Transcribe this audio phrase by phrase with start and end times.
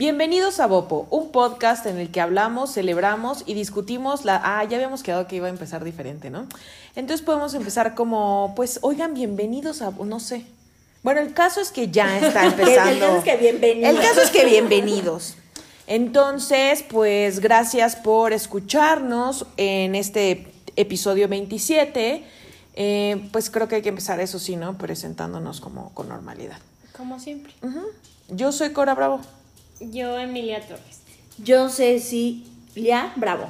[0.00, 4.40] Bienvenidos a Bopo, un podcast en el que hablamos, celebramos y discutimos la...
[4.42, 6.46] Ah, ya habíamos quedado que iba a empezar diferente, ¿no?
[6.96, 9.90] Entonces podemos empezar como, pues, oigan, bienvenidos a...
[9.90, 10.46] No sé.
[11.02, 12.92] Bueno, el caso es que ya está empezando.
[12.92, 13.90] El caso es que bienvenidos.
[13.90, 15.34] El caso es que bienvenidos.
[15.86, 22.24] Entonces, pues, gracias por escucharnos en este episodio 27.
[22.74, 24.78] Eh, pues creo que hay que empezar, eso sí, ¿no?
[24.78, 26.56] Presentándonos como con normalidad.
[26.96, 27.52] Como siempre.
[28.30, 29.20] Yo soy Cora Bravo.
[29.80, 31.00] Yo, Emilia Torres.
[31.38, 33.46] Yo Cecilia Bravo.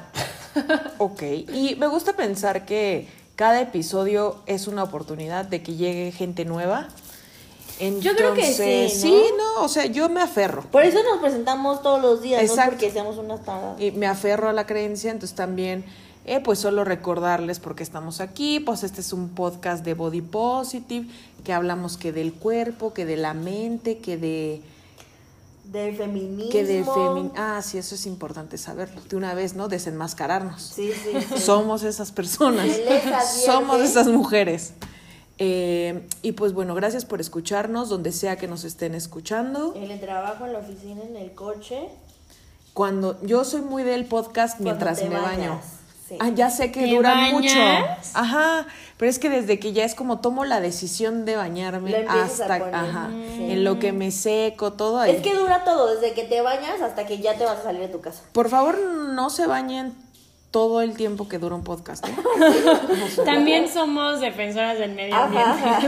[0.98, 3.06] Ok, y me gusta pensar que
[3.36, 6.88] cada episodio es una oportunidad de que llegue gente nueva.
[8.00, 9.10] Yo creo que sí, Entonces, ¿no?
[9.10, 10.62] Sí, no, o sea, yo me aferro.
[10.70, 12.64] Por eso nos presentamos todos los días, Exacto.
[12.64, 13.80] no porque seamos unas taradas.
[13.80, 15.84] Y me aferro a la creencia, entonces también,
[16.26, 18.60] eh, pues solo recordarles por qué estamos aquí.
[18.60, 21.06] Pues este es un podcast de Body Positive,
[21.42, 24.62] que hablamos que del cuerpo, que de la mente, que de...
[25.70, 26.50] Del feminismo.
[26.50, 29.00] Que de femin ah, sí, eso es importante saberlo.
[29.08, 29.68] De una vez, ¿no?
[29.68, 30.60] Desenmascararnos.
[30.60, 31.38] Sí, sí, sí.
[31.38, 32.66] Somos esas personas.
[33.44, 34.72] Somos esas mujeres.
[35.38, 39.72] Eh, y pues bueno, gracias por escucharnos, donde sea que nos estén escuchando.
[39.76, 41.88] En el trabajo, en la oficina, en el coche.
[42.74, 45.60] Cuando yo soy muy del podcast mientras me bañas, baño.
[46.08, 46.16] sí.
[46.20, 47.32] Ah, ya sé que ¿Te dura bañas?
[47.32, 47.58] mucho.
[48.14, 48.66] Ajá,
[49.00, 52.74] pero es que desde que ya es como tomo la decisión de bañarme hasta poner.
[52.74, 53.50] ajá, Sí.
[53.50, 55.16] en lo que me seco, todo ahí.
[55.16, 57.80] Es que dura todo, desde que te bañas hasta que ya te vas a salir
[57.80, 58.20] de tu casa.
[58.32, 59.94] Por favor, no se bañen
[60.50, 62.06] todo el tiempo que dura un podcast.
[62.06, 62.14] ¿eh?
[63.24, 65.48] También somos defensoras del medio ambiente.
[65.48, 65.80] ajá.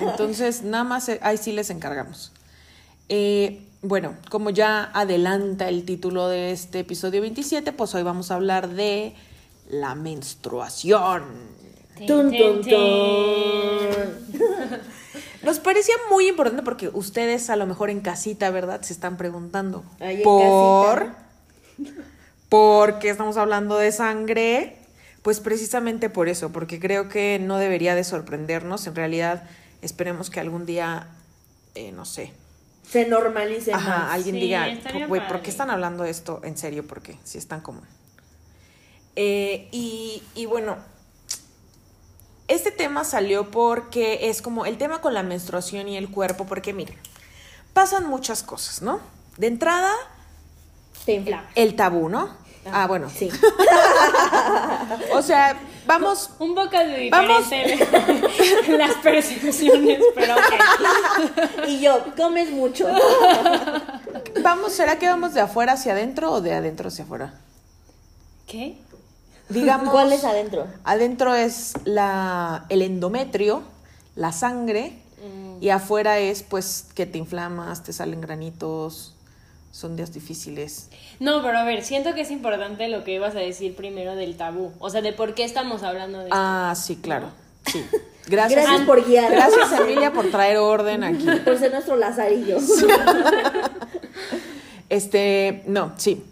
[0.02, 2.30] Entonces, nada más, eh, ahí sí les encargamos.
[3.08, 8.36] Eh, bueno, como ya adelanta el título de este episodio 27, pues hoy vamos a
[8.36, 9.16] hablar de
[9.68, 11.58] la menstruación.
[12.06, 14.40] Tun, tun, Tin, tun.
[15.42, 18.82] Nos parecía muy importante porque ustedes a lo mejor en casita, ¿verdad?
[18.82, 19.84] Se están preguntando.
[19.98, 21.12] En ¿Por?
[22.48, 24.76] ¿Por qué estamos hablando de sangre?
[25.22, 28.86] Pues precisamente por eso, porque creo que no debería de sorprendernos.
[28.86, 29.44] En realidad,
[29.82, 31.08] esperemos que algún día,
[31.74, 32.32] eh, no sé,
[32.88, 34.14] Se normalice Ajá, más.
[34.14, 34.68] alguien Sí, diga,
[35.06, 36.86] güey, ¿por qué están hablando de esto en serio?
[36.86, 37.84] Porque sí es tan común.
[39.16, 40.76] Eh, y, y bueno,
[42.50, 46.72] este tema salió porque es como el tema con la menstruación y el cuerpo, porque
[46.72, 46.96] miren,
[47.72, 49.00] pasan muchas cosas, ¿no?
[49.36, 49.92] De entrada,
[51.04, 51.48] Te inflama.
[51.54, 52.30] el tabú, ¿no?
[52.70, 53.08] Ah, bueno.
[53.10, 53.30] Sí.
[55.12, 55.56] O sea,
[55.86, 57.48] vamos, Un poco de Vamos.
[57.48, 61.68] diferente las percepciones, pero ok.
[61.68, 62.86] Y yo, comes mucho.
[64.42, 67.34] vamos, ¿será que vamos de afuera hacia adentro o de adentro hacia afuera?
[68.46, 68.78] ¿Qué?
[69.50, 69.90] Digamos.
[69.92, 70.66] ¿Cuál es adentro?
[70.84, 73.62] Adentro es la, el endometrio,
[74.16, 75.62] la sangre, Mm.
[75.62, 79.14] y afuera es pues que te inflamas, te salen granitos,
[79.70, 80.88] son días difíciles.
[81.18, 84.38] No, pero a ver, siento que es importante lo que ibas a decir primero del
[84.38, 84.72] tabú.
[84.78, 86.36] O sea, de por qué estamos hablando de esto.
[86.38, 87.26] Ah, sí, claro.
[87.66, 87.84] Sí.
[88.28, 88.64] Gracias.
[88.64, 89.30] Gracias por guiar.
[89.30, 91.26] Gracias, Emilia, por traer orden aquí.
[91.44, 92.56] Por ser nuestro lazarillo.
[94.88, 96.24] Este, no, sí.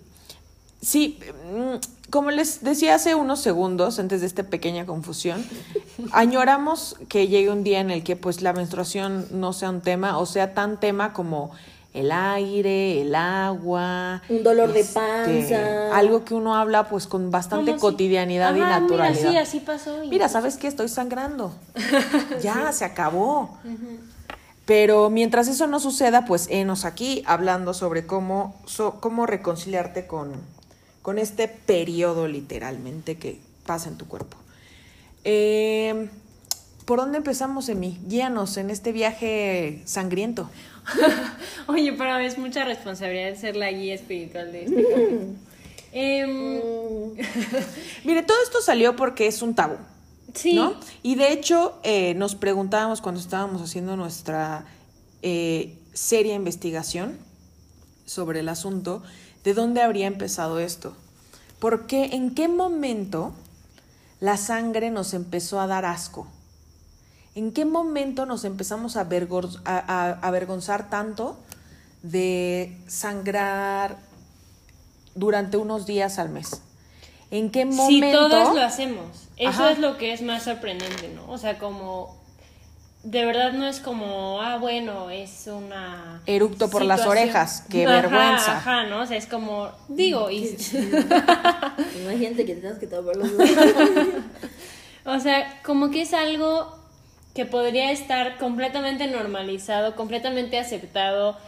[0.83, 1.19] Sí,
[1.53, 1.75] mm,
[2.11, 5.45] como les decía hace unos segundos, antes de esta pequeña confusión,
[6.13, 10.19] añoramos que llegue un día en el que pues la menstruación no sea un tema,
[10.19, 11.51] o sea tan tema como
[11.95, 14.23] el aire, el agua.
[14.29, 15.97] Un dolor de este, panza.
[15.97, 19.21] Algo que uno habla pues con bastante ¿Cómo si- cotidianidad y Ajá, naturalidad.
[19.31, 20.05] Mira, sí, así pasó.
[20.05, 20.69] y- Mira, ¿sabes qué?
[20.69, 21.53] Estoy sangrando.
[22.43, 23.59] Ya, se acabó.
[24.67, 30.33] Pero mientras eso no suceda, pues enos aquí hablando sobre cómo, so- cómo reconciliarte con,
[31.09, 34.37] con este periodo literalmente que pasa en tu cuerpo.
[35.25, 36.11] Eh,
[36.85, 37.99] ¿Por dónde empezamos, Emi?
[38.07, 40.51] Guíanos en este viaje sangriento.
[41.67, 45.21] Oye, pero es mucha responsabilidad ser la guía espiritual de este capítulo.
[45.93, 46.61] Em,
[48.05, 49.77] Mire, todo esto salió porque es un tabú.
[50.35, 50.57] sí.
[50.57, 50.75] ¿no?
[51.03, 54.67] Y de hecho, eh, nos preguntábamos cuando estábamos haciendo nuestra
[55.23, 57.17] eh, seria investigación
[58.05, 59.03] sobre el asunto,
[59.45, 60.95] ¿de dónde habría empezado esto?
[61.59, 63.33] ¿Por qué, en qué momento
[64.21, 66.27] la sangre nos empezó a dar asco?
[67.35, 71.39] ¿En qué momento nos empezamos a, avergonzar tanto
[72.03, 73.99] de sangrar
[75.15, 76.63] durante unos días al mes?
[77.31, 77.89] ¿En qué momento?
[77.89, 79.29] Si todas lo hacemos.
[79.37, 79.71] Eso Ajá.
[79.71, 81.31] es lo que es más sorprendente, ¿no?
[81.31, 82.17] O sea, como.
[83.09, 86.21] De verdad no es como, ah, bueno, es una.
[86.27, 88.57] Eructo por las orejas, qué Ajá, vergüenza.
[88.59, 89.01] Ajá, ¿no?
[89.01, 89.71] O sea, es como.
[89.89, 90.45] Digo, y.
[92.03, 93.31] Imagínate que tengas que tapar los
[95.07, 96.79] O sea, como que es algo
[97.35, 101.39] que podría estar completamente normalizado, completamente aceptado.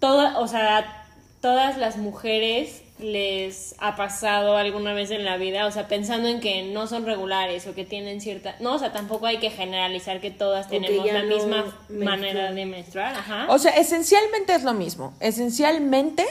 [0.00, 1.06] Toda, o sea,
[1.40, 6.40] todas las mujeres les ha pasado alguna vez en la vida, o sea, pensando en
[6.40, 10.20] que no son regulares o que tienen cierta, no, o sea, tampoco hay que generalizar
[10.22, 13.46] que todas tenemos la no misma manera de menstruar, ajá.
[13.50, 15.12] O sea, esencialmente es lo mismo.
[15.20, 16.24] Esencialmente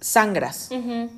[0.00, 1.10] sangras, Ujú.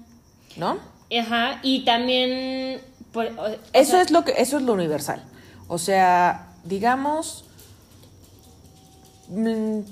[0.56, 0.78] ¿no?
[1.20, 2.80] Ajá, y también
[3.12, 5.24] pues, o- o Eso sea, es lo que, eso es lo universal.
[5.68, 7.45] O sea, digamos,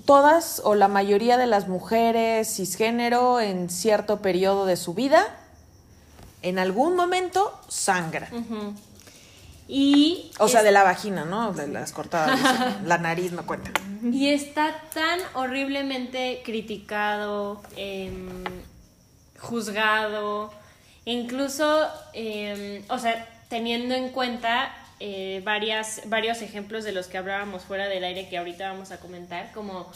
[0.06, 5.24] todas o la mayoría de las mujeres cisgénero en cierto periodo de su vida,
[6.42, 8.32] en algún momento sangran.
[8.34, 8.74] ujú.
[9.66, 11.52] Y O sea, es- de la vagina, ¿no?
[11.54, 12.38] De las cortadas.
[12.84, 13.70] la nariz no cuenta.
[14.02, 18.44] Y está tan horriblemente criticado, em,
[19.40, 20.52] juzgado,
[21.06, 24.70] incluso, em, o sea, teniendo en cuenta
[25.06, 28.98] eh, varias, varios ejemplos de los que hablábamos fuera del aire que ahorita vamos a
[29.00, 29.86] comentar, como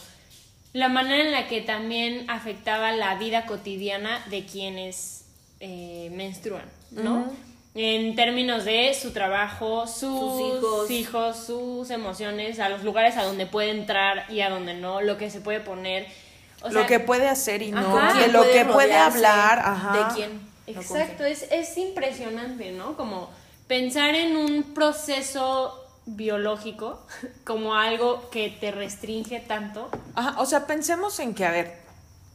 [0.73, 5.25] la manera en la que también afectaba la vida cotidiana de quienes
[5.61, 7.25] eh, menstruan, ¿no?
[7.73, 10.91] En términos de su trabajo, sus, Sus hijos.
[10.91, 15.17] hijos, sus emociones, a los lugares a donde puede entrar y a donde no, lo
[15.17, 16.05] que se puede poner.
[16.61, 18.13] O sea, lo que puede hacer y no, Ajá.
[18.13, 19.97] que ¿Quién lo que puede hablar, ajá.
[19.97, 20.33] ¿De quién?
[20.67, 22.95] No, ¿con Exacto, es, es impresionante, ¿no?
[22.95, 23.31] Como
[23.69, 27.05] pensar en un proceso biológico
[27.45, 29.89] como algo que te restringe tanto.
[30.15, 31.77] Ajá, o sea, pensemos en que, a ver,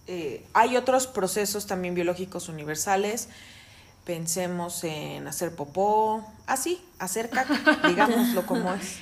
[0.07, 3.29] eh, hay otros procesos también biológicos universales.
[4.05, 7.59] Pensemos en hacer popó, así, hacer caca,
[7.89, 8.99] digámoslo como es.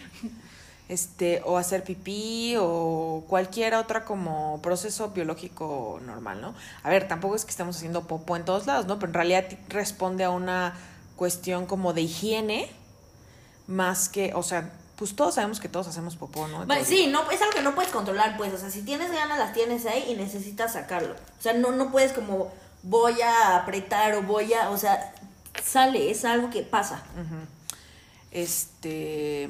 [0.89, 6.55] Este, o hacer pipí, o cualquier otra como proceso biológico normal, ¿no?
[6.83, 8.99] A ver, tampoco es que estemos haciendo popó en todos lados, ¿no?
[8.99, 10.75] Pero en realidad responde a una
[11.23, 12.69] cuestión como de higiene,
[13.69, 16.63] más que, o sea, pues todos sabemos que todos hacemos popó, ¿no?
[16.63, 18.53] Entonces- sí, no, es algo que no puedes controlar, pues.
[18.53, 21.13] O sea, si tienes ganas, las tienes ahí y necesitas sacarlo.
[21.15, 22.51] O sea, no, no puedes como
[22.83, 24.71] voy a apretar o voy a.
[24.71, 25.15] O sea,
[25.63, 27.05] sale, es algo que pasa.
[28.33, 29.49] Este.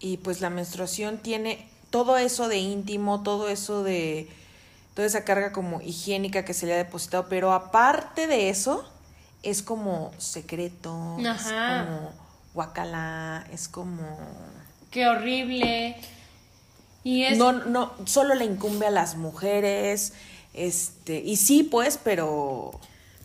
[0.00, 4.28] Y pues la menstruación tiene todo eso de íntimo, todo eso de.
[4.94, 8.84] Toda esa carga como higiénica que se le ha depositado, pero aparte de eso,
[9.42, 11.80] es como secreto, Ajá.
[11.80, 12.12] es como
[12.54, 14.18] guacala, es como.
[14.90, 15.96] Qué horrible.
[17.02, 17.38] Y es...
[17.38, 20.12] No, no, solo le incumbe a las mujeres,
[20.52, 22.72] este, y sí, pues, pero.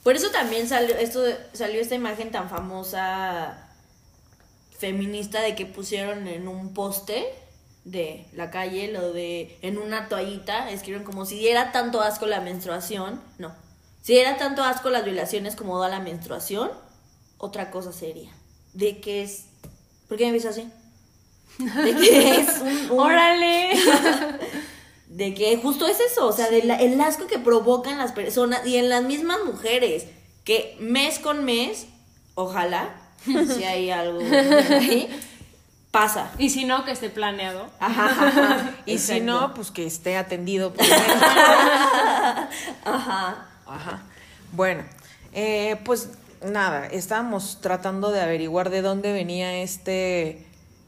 [0.03, 1.21] Por eso también salió, esto,
[1.53, 3.57] salió esta imagen tan famosa
[4.77, 7.25] feminista de que pusieron en un poste
[7.85, 12.41] de la calle lo de en una toallita, escribieron como si diera tanto asco la
[12.41, 13.53] menstruación, no,
[14.05, 16.69] si diera tanto asco las violaciones como da la menstruación,
[17.39, 18.29] otra cosa sería,
[18.73, 19.45] de que es,
[20.07, 20.69] ¿por qué me ves así?
[21.57, 23.71] De que es un, un- ¡Órale!
[25.07, 28.75] de que justo es eso, o sea, del el asco que provocan las personas y
[28.77, 30.05] en las mismas mujeres,
[30.43, 31.87] que mes con mes,
[32.35, 32.89] ojalá,
[33.25, 35.09] si hay algo ahí,
[35.89, 36.29] pasa.
[36.37, 37.65] y si no, que esté planeado.
[37.79, 40.73] Ajá, Y si no, pues que esté atendido.
[40.75, 41.03] primero.
[42.83, 43.47] Ajá.
[43.65, 44.03] Ajá.
[44.51, 44.83] Bueno,
[45.33, 46.09] eh, pues
[46.44, 50.45] nada, estábamos tratando de averiguar de dónde venía este,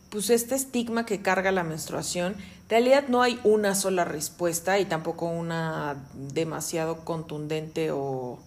[0.10, 2.34] pues este estigma que carga la menstruación.
[2.34, 8.40] En realidad no hay una sola respuesta y tampoco una demasiado contundente o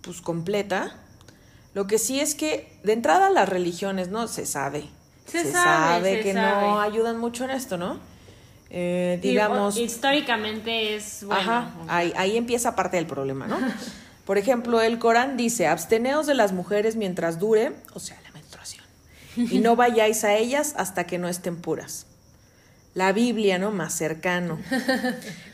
[0.00, 0.96] pues completa.
[1.74, 4.28] Lo que sí es que de entrada las religiones, ¿no?
[4.28, 4.88] Se sabe.
[5.26, 6.80] Se sabe, se que no sabe.
[6.90, 7.98] ayudan mucho en esto, ¿no?
[8.76, 9.76] Eh, digamos...
[9.76, 11.40] históricamente es bueno.
[11.40, 13.56] Ajá, ahí, ahí empieza parte del problema, ¿no?
[14.24, 18.84] Por ejemplo, el Corán dice, absteneos de las mujeres mientras dure, o sea, la menstruación,
[19.36, 22.06] y no vayáis a ellas hasta que no estén puras.
[22.94, 23.70] La Biblia, ¿no?
[23.70, 24.58] Más cercano.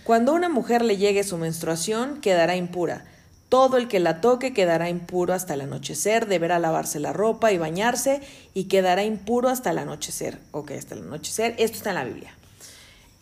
[0.04, 3.04] Cuando a una mujer le llegue su menstruación, quedará impura.
[3.50, 7.58] Todo el que la toque quedará impuro hasta el anochecer, deberá lavarse la ropa y
[7.58, 8.22] bañarse,
[8.54, 10.38] y quedará impuro hasta el anochecer.
[10.52, 11.54] Ok, hasta el anochecer.
[11.58, 12.34] Esto está en la Biblia.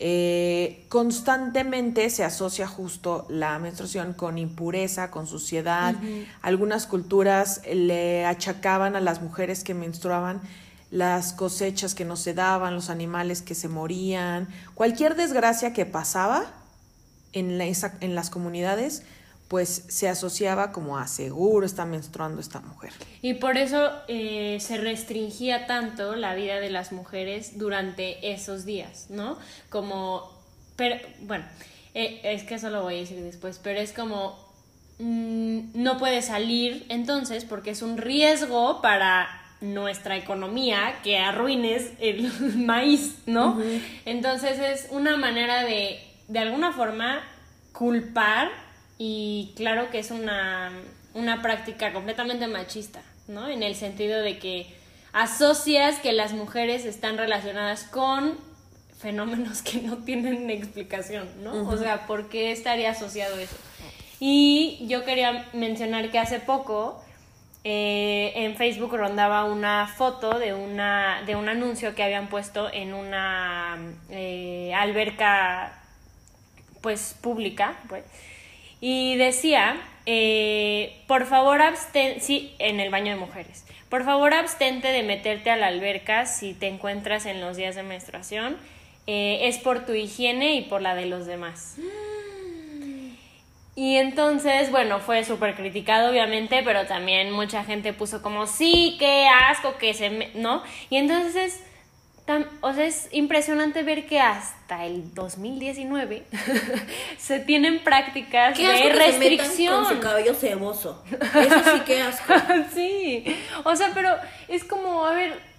[0.01, 5.95] Eh, constantemente se asocia justo la menstruación con impureza, con suciedad.
[6.41, 10.39] Algunas culturas le achacaban a las mujeres que menstruaban
[10.89, 16.45] las cosechas que no se daban, los animales que se morían, cualquier desgracia que pasaba
[17.33, 19.03] en, la- esa- en las comunidades,
[19.49, 22.93] pues se asociaba como a seguro está menstruando esta mujer.
[23.23, 29.07] Y por eso eh, se restringía tanto la vida de las mujeres durante esos días,
[29.09, 29.39] ¿no?
[29.69, 30.31] Como,
[30.75, 31.45] pero, bueno,
[31.95, 34.37] eh, es que eso lo voy a decir después, pero es como,
[34.99, 39.27] mm, no puede salir entonces porque es un riesgo para
[39.61, 43.59] nuestra economía que arruines el maíz, ¿no?
[44.05, 47.23] Entonces es una manera de, de alguna forma,
[47.73, 48.68] culpar
[48.99, 50.71] y claro que es una,
[51.13, 53.47] una práctica completamente machista, ¿no?
[53.47, 54.67] En el sentido de que
[55.13, 58.37] asocias que las mujeres están relacionadas con
[58.99, 61.67] fenómenos que no tienen explicación, ¿no?
[61.67, 63.55] O sea, ¿por qué estaría asociado eso?
[64.19, 67.01] Y yo quería mencionar que hace poco
[67.63, 72.93] eh, en Facebook rondaba una foto de, una, de un anuncio que habían puesto en
[72.93, 73.77] una
[74.09, 75.81] eh, alberca
[76.81, 78.03] pues pública pues,
[78.81, 84.89] y decía eh, por favor abstén sí en el baño de mujeres por favor abstente
[84.89, 88.57] de meterte a la alberca si te encuentras en los días de menstruación
[89.11, 91.77] es por tu higiene y por la de los demás
[93.79, 99.25] y entonces, bueno, fue súper criticado, obviamente, pero también mucha gente puso como, sí, qué
[99.47, 100.09] asco, que se...
[100.09, 100.31] Me...
[100.35, 100.61] ¿No?
[100.89, 101.63] Y entonces,
[102.61, 106.23] o sea, es impresionante ver que hasta el 2019
[107.17, 109.83] se tienen prácticas de restricción.
[109.83, 111.03] con su cabello ceboso.
[111.09, 112.33] Eso sí que asco.
[112.73, 113.23] sí.
[113.63, 114.15] O sea, pero
[114.47, 115.49] es como, a ver,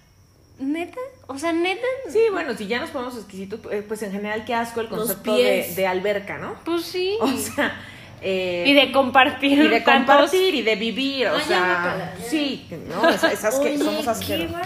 [0.61, 0.99] ¿Neta?
[1.25, 1.87] O sea, neta.
[2.07, 5.35] Sí, bueno, si ya nos ponemos exquisitos, eh, pues en general qué asco el concepto
[5.35, 6.55] de, de, alberca, ¿no?
[6.63, 7.17] Pues sí.
[7.21, 7.73] O sea,
[8.21, 9.57] eh, y de compartir.
[9.57, 13.09] Y de compartir y de vivir, o sea, sí, ¿no?
[13.09, 14.59] Esas, que somos asquerosos.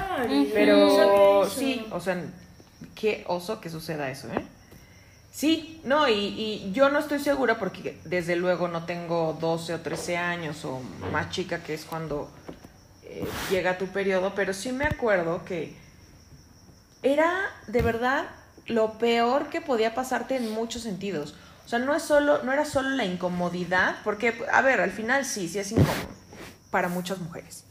[0.53, 2.21] Pero sí, o sea,
[2.93, 4.43] qué oso que suceda eso, ¿eh?
[5.31, 9.81] Sí, no, y, y, yo no estoy segura porque desde luego no tengo 12 o
[9.81, 10.79] 13 años o
[11.12, 12.31] más chica que es cuando
[13.03, 15.75] eh, llega tu periodo, pero sí me acuerdo que
[17.03, 17.31] era
[17.67, 18.25] de verdad
[18.67, 21.35] lo peor que podía pasarte en muchos sentidos.
[21.65, 25.25] O sea, no es solo, no era solo la incomodidad, porque, a ver, al final
[25.25, 26.10] sí, sí es incómodo
[26.69, 27.63] para muchas mujeres.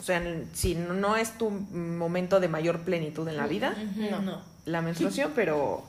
[0.00, 0.22] O sea,
[0.54, 3.74] si no es tu momento de mayor plenitud en la vida,
[4.22, 4.40] no.
[4.64, 5.84] la menstruación, pero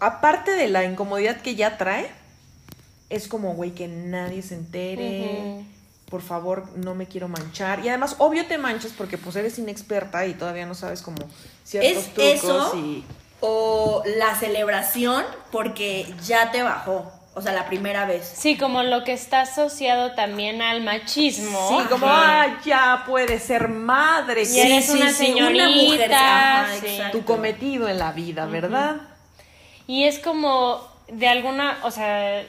[0.00, 2.10] aparte de la incomodidad que ya trae,
[3.10, 5.64] es como, güey, que nadie se entere.
[6.08, 7.84] Por favor, no me quiero manchar.
[7.84, 11.18] Y además, obvio te manchas porque pues eres inexperta y todavía no sabes como
[11.64, 12.76] ciertos ¿Es trucos eso?
[12.76, 13.04] y
[13.40, 17.12] o la celebración porque ya te bajó.
[17.34, 18.28] O sea, la primera vez.
[18.36, 21.68] Sí, como lo que está asociado también al machismo.
[21.68, 24.42] Sí, como, ah, ya puede ser madre.
[24.42, 26.66] Y eres una señorita.
[27.12, 28.96] tu cometido en la vida, ¿verdad?
[29.86, 32.42] Y es como, de alguna, o sea,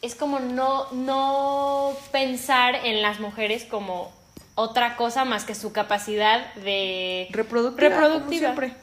[0.00, 4.12] es como no, no pensar en las mujeres como
[4.54, 7.88] otra cosa más que su capacidad de reproductiva.
[7.88, 8.54] reproductiva.
[8.54, 8.74] siempre.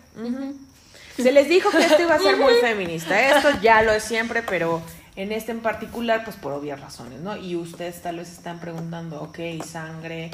[1.16, 3.36] Se les dijo que esto iba a ser muy feminista.
[3.36, 4.82] Esto ya lo es siempre, pero
[5.16, 7.38] en este en particular, pues por obvias razones, ¿no?
[7.38, 10.32] Y ustedes tal vez están preguntando, ok, sangre,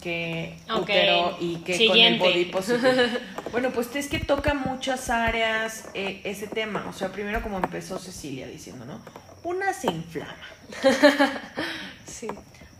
[0.00, 3.20] qué útero y qué con el body positive.
[3.52, 6.86] bueno, pues es que toca muchas áreas eh, ese tema.
[6.88, 9.00] O sea, primero como empezó Cecilia diciendo, ¿no?
[9.42, 10.34] Una se inflama.
[12.06, 12.28] sí.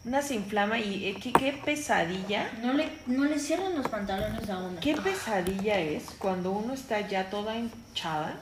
[0.05, 2.51] Una se inflama y eh, ¿qué, pesadilla.
[2.63, 4.81] No le, no le cierran los pantalones a una.
[4.81, 8.35] Qué pesadilla es cuando uno está ya toda hinchada.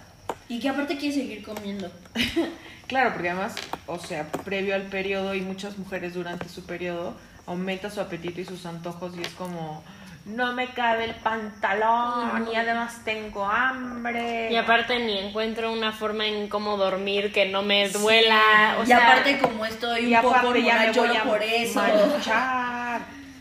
[0.49, 1.91] Y que aparte quiere seguir comiendo.
[2.89, 3.55] claro, porque además,
[3.87, 7.15] o sea, previo al periodo y muchas mujeres durante su periodo
[7.47, 9.85] aumenta su apetito y sus antojos y es como
[10.25, 14.53] no me cabe el pantalón y además tengo hambre.
[14.53, 18.77] Y aparte ni encuentro una forma en cómo dormir que no me duela.
[18.87, 21.83] y aparte como estoy un poco ya por eso.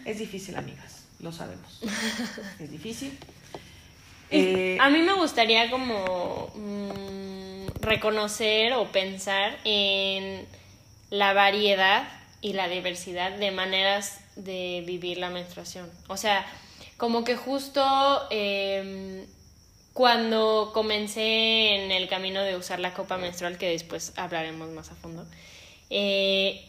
[0.03, 1.81] Es difícil, amigas, lo sabemos.
[2.59, 3.17] es difícil.
[4.33, 10.47] Eh, a mí me gustaría como mm, reconocer o pensar en
[11.09, 12.07] la variedad
[12.39, 15.91] y la diversidad de maneras de vivir la menstruación.
[16.07, 16.45] O sea,
[17.01, 17.83] como que justo
[18.29, 19.25] em,
[19.91, 24.95] cuando comencé en el camino de usar la copa menstrual, que después hablaremos más a
[24.95, 25.25] fondo,
[25.89, 26.63] eh,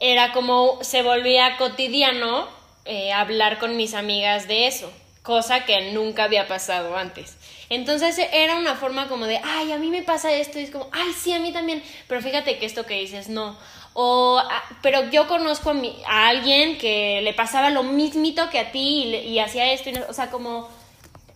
[0.00, 2.48] era como se volvía cotidiano
[2.84, 7.36] eh, hablar con mis amigas de eso, cosa que nunca había pasado antes.
[7.68, 10.88] Entonces era una forma como de, ay, a mí me pasa esto, y es como,
[10.90, 13.56] ay, sí, a mí también, pero fíjate que esto que dices, no,
[13.98, 18.58] o, ah, pero yo conozco a, mi, a, alguien que le pasaba lo mismito que
[18.58, 19.88] a ti y, hacía esto.
[20.10, 20.68] o sea, como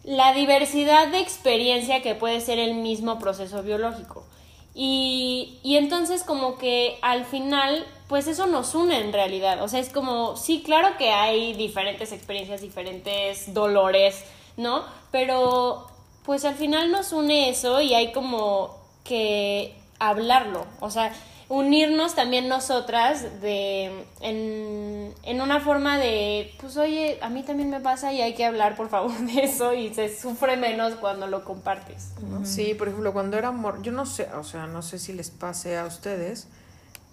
[0.05, 4.26] la diversidad de experiencia que puede ser el mismo proceso biológico.
[4.75, 9.62] Y, y entonces como que al final, pues eso nos une en realidad.
[9.62, 14.23] O sea, es como, sí, claro que hay diferentes experiencias, diferentes dolores,
[14.59, 14.85] ¿no?
[15.11, 15.87] Pero
[16.26, 20.67] pues al final nos une eso y hay como que hablarlo.
[20.81, 21.11] O sea,
[21.50, 27.80] unirnos también nosotras de en, en una forma de pues oye a mí también me
[27.80, 31.45] pasa y hay que hablar por favor de eso y se sufre menos cuando lo
[31.45, 32.47] compartes ¿no?
[32.47, 35.30] Sí, por ejemplo, cuando era morra, yo no sé, o sea, no sé si les
[35.30, 36.47] pase a ustedes,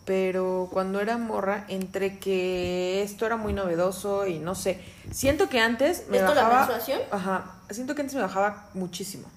[0.06, 4.80] pero cuando era morra, entre que esto era muy novedoso y no sé,
[5.12, 6.58] siento que antes me ¿Esto la bajaba...
[6.68, 7.02] menstruación?
[7.12, 9.28] Ajá, siento que antes me bajaba muchísimo.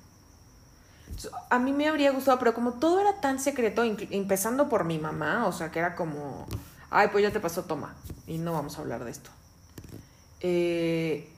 [1.48, 5.46] A mí me habría gustado, pero como todo era tan secreto, empezando por mi mamá,
[5.46, 6.46] o sea, que era como,
[6.90, 7.94] ay, pues ya te pasó, toma,
[8.26, 9.30] y no vamos a hablar de esto.
[10.40, 11.28] Eh,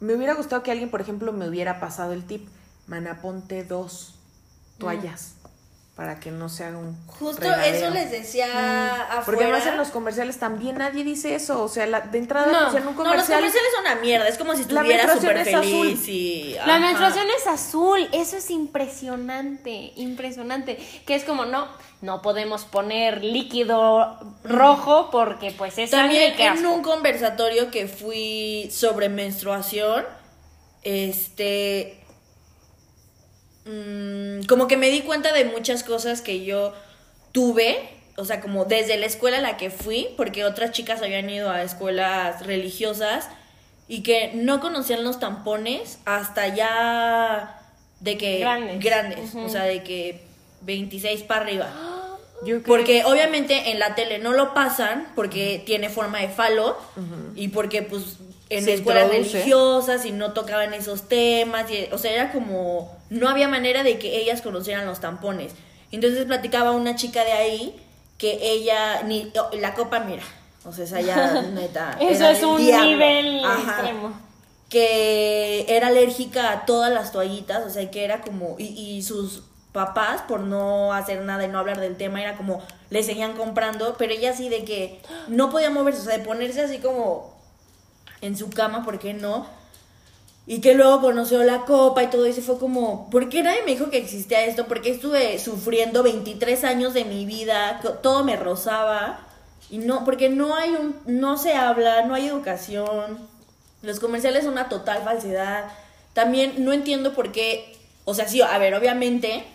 [0.00, 2.48] me hubiera gustado que alguien, por ejemplo, me hubiera pasado el tip,
[2.86, 4.14] mana, ponte dos
[4.78, 5.34] toallas
[6.00, 7.76] para que no se haga un Justo regadero".
[7.76, 8.46] eso les decía
[9.02, 9.22] afuera.
[9.26, 12.70] Porque además en los comerciales también nadie dice eso, o sea, la- de entrada No.
[12.70, 13.38] pues, en un No, los comercial...
[13.40, 14.26] comerciales son una mierda.
[14.26, 15.62] Es como si estuviera súper es azul.
[15.62, 16.54] feliz y.
[16.64, 16.78] La ajá.
[16.78, 20.78] menstruación es azul, eso es impresionante, impresionante.
[21.06, 21.68] Que es como, no,
[22.00, 26.70] no podemos poner líquido rojo porque pues es También en asco.
[26.70, 30.06] un conversatorio que fui sobre menstruación,
[30.82, 31.99] este.
[33.74, 36.72] Mm, como que me di cuenta de muchas cosas que yo
[37.32, 37.78] tuve.
[38.16, 41.50] O sea, como desde la escuela a la que fui, porque otras chicas habían ido
[41.50, 43.28] a escuelas religiosas
[43.88, 47.58] y que no conocían los tampones hasta ya
[48.00, 48.80] de que Grandes.
[48.80, 50.20] grandes, o sea, de que
[50.62, 51.70] 26 para arriba.
[52.44, 56.76] Yo creo- Porque obviamente en la tele no lo pasan porque tiene forma de falo
[57.36, 58.16] y porque pues
[58.50, 59.32] en Se escuelas introduce.
[59.38, 63.98] religiosas y no tocaban esos temas, y, o sea, era como no había manera de
[63.98, 65.52] que ellas conocieran los tampones.
[65.92, 67.76] Entonces platicaba una chica de ahí
[68.16, 70.22] que ella ni oh, la copa mira,
[70.64, 71.98] o sea, esa ya neta.
[72.00, 72.90] Eso es un diablo.
[72.90, 74.12] nivel Ajá extremo.
[74.68, 79.42] que era alérgica a todas las toallitas, o sea, que era como, y, y sus
[79.72, 83.96] papás, por no hacer nada y no hablar del tema, era como, le seguían comprando,
[83.98, 87.34] pero ella así de que no podía moverse, o sea, de ponerse así como
[88.20, 89.46] en su cama, ¿por qué no?
[90.50, 93.70] Y que luego conoció la copa y todo eso, fue como, ¿por qué nadie me
[93.70, 94.66] dijo que existía esto?
[94.66, 99.20] Porque estuve sufriendo 23 años de mi vida, todo me rozaba,
[99.70, 103.16] y no, porque no hay un, no se habla, no hay educación,
[103.82, 105.66] los comerciales son una total falsedad.
[106.14, 109.46] También no entiendo por qué, o sea, sí, a ver, obviamente,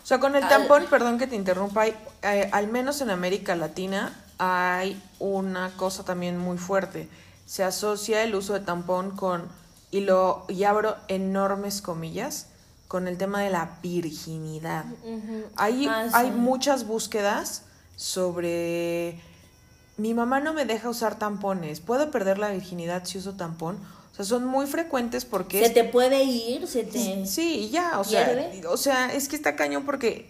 [0.00, 3.10] O sea, con el Al- tampón, perdón que te interrumpa, hay, eh, al menos en
[3.10, 7.08] América Latina hay una cosa también muy fuerte.
[7.46, 9.48] Se asocia el uso de tampón con,
[9.94, 12.48] y lo y abro enormes comillas,
[12.88, 14.84] con el tema de la virginidad.
[15.54, 16.10] Hay, Ah, sí.
[16.14, 17.62] hay muchas búsquedas
[17.96, 19.20] sobre
[19.96, 21.78] mi mamá no me deja usar tampones.
[21.78, 23.76] ¿Puedo perder la virginidad si uso tampón?
[24.12, 27.24] O sea, son muy frecuentes porque se es- te puede ir, se te...
[27.26, 30.28] Sí, ya, o sea, o sea, es que está cañón porque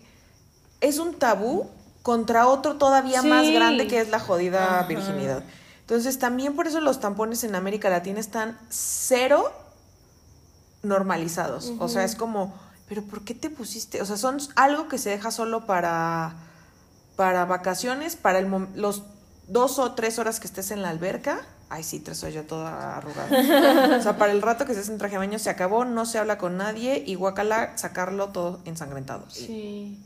[0.83, 1.71] es un tabú
[2.03, 3.29] contra otro todavía Sí.
[3.29, 4.87] más grande que es la jodida Ajá.
[4.89, 5.43] virginidad.
[5.85, 9.53] Entonces, también por eso los tampones en América Latina están cero
[10.83, 11.73] normalizados.
[11.79, 12.55] O sea, es como,
[12.89, 14.01] pero ¿por qué te pusiste?
[14.01, 16.35] O sea, son algo que se deja solo para
[17.17, 19.03] para vacaciones, para el los
[19.47, 21.43] dos o tres horas que estés en la alberca.
[21.69, 23.99] Ay, sí, tres horas ya toda arrugada.
[23.99, 26.19] o sea, para el rato que estés en traje de baño se acabó, no se
[26.19, 29.25] habla con nadie y guacala sacarlo todo ensangrentado.
[29.29, 30.03] Sí.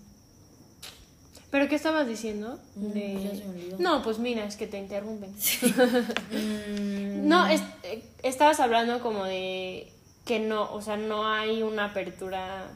[1.50, 2.58] ¿Pero qué estabas diciendo?
[2.76, 3.76] Mm, De- ya se me olvidó.
[3.78, 5.34] No, pues mira, es que te interrumpen.
[6.30, 9.92] Mm, No, es- eh, estabas hablando como de
[10.24, 12.66] que no, o sea, no hay una apertura.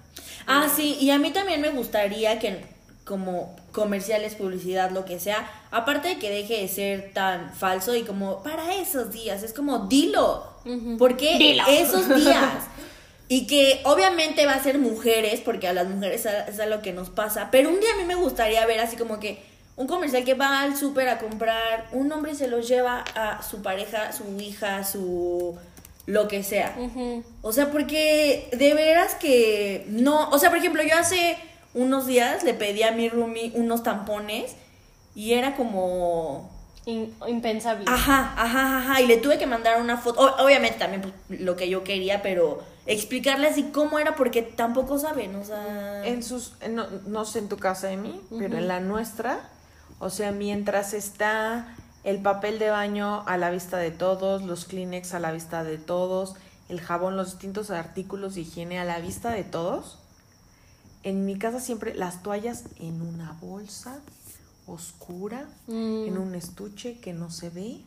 [0.46, 2.64] Ah, sí, y a mí también me gustaría que
[3.04, 8.02] como comerciales, publicidad, lo que sea, aparte de que deje de ser tan falso y
[8.04, 10.44] como para esos días, es como dilo,
[10.98, 11.64] porque Dilo.
[11.68, 12.64] esos días
[13.34, 16.92] y que obviamente va a ser mujeres, porque a las mujeres es a lo que
[16.92, 19.42] nos pasa, pero un día a mí me gustaría ver así como que
[19.76, 23.62] un comercial que va al súper a comprar, un hombre se los lleva a su
[23.62, 25.56] pareja, su hija, su
[26.04, 26.74] lo que sea.
[26.78, 27.24] Ujú.
[27.42, 31.38] O sea, porque de veras que no, o sea, por ejemplo, yo hace
[31.74, 34.56] unos días le pedí a mi roomie unos tampones
[35.14, 36.50] y era como
[36.84, 37.84] In- impensable.
[37.88, 41.56] ajá, ajá, ajá, y le tuve que mandar una foto, o- obviamente también pues, lo
[41.56, 46.54] que yo quería, pero explicarle así cómo era porque tampoco saben, o sea, En sus,
[46.70, 49.48] no, no sé en tu casa de mí, pero en la nuestra,
[49.98, 55.14] o sea, mientras está el papel de baño a la vista de todos, los Kleenex
[55.14, 56.34] a la vista de todos,
[56.68, 59.98] el jabón, los distintos artículos de higiene a la vista de todos,
[61.04, 64.00] en mi casa siempre las toallas en una bolsa
[64.66, 66.06] oscura, Mm.
[66.08, 67.80] en un estuche que no se ve.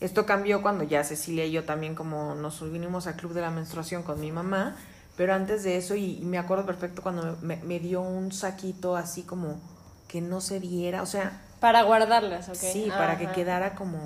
[0.00, 3.50] Esto cambió cuando ya Cecilia y yo también como nos vinimos al club de la
[3.50, 4.76] menstruación con mi mamá,
[5.16, 8.96] pero antes de eso, y, y me acuerdo perfecto cuando me, me dio un saquito
[8.96, 9.60] así como
[10.08, 12.54] que no se viera, o sea, Para guardarlas, ¿ok?
[12.54, 13.98] sí, para que quedara como...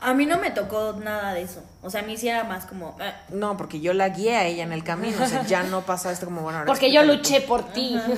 [0.00, 1.62] A mí no me tocó nada de eso.
[1.82, 2.96] O sea, a mí sí era más como.
[3.00, 5.82] eh, No, porque yo la guié a ella en el camino, o sea, ya no
[5.82, 7.98] pasa esto como, bueno, ahora Porque yo luché por ti.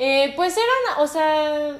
[0.00, 1.76] Eh, pues eran, o sea,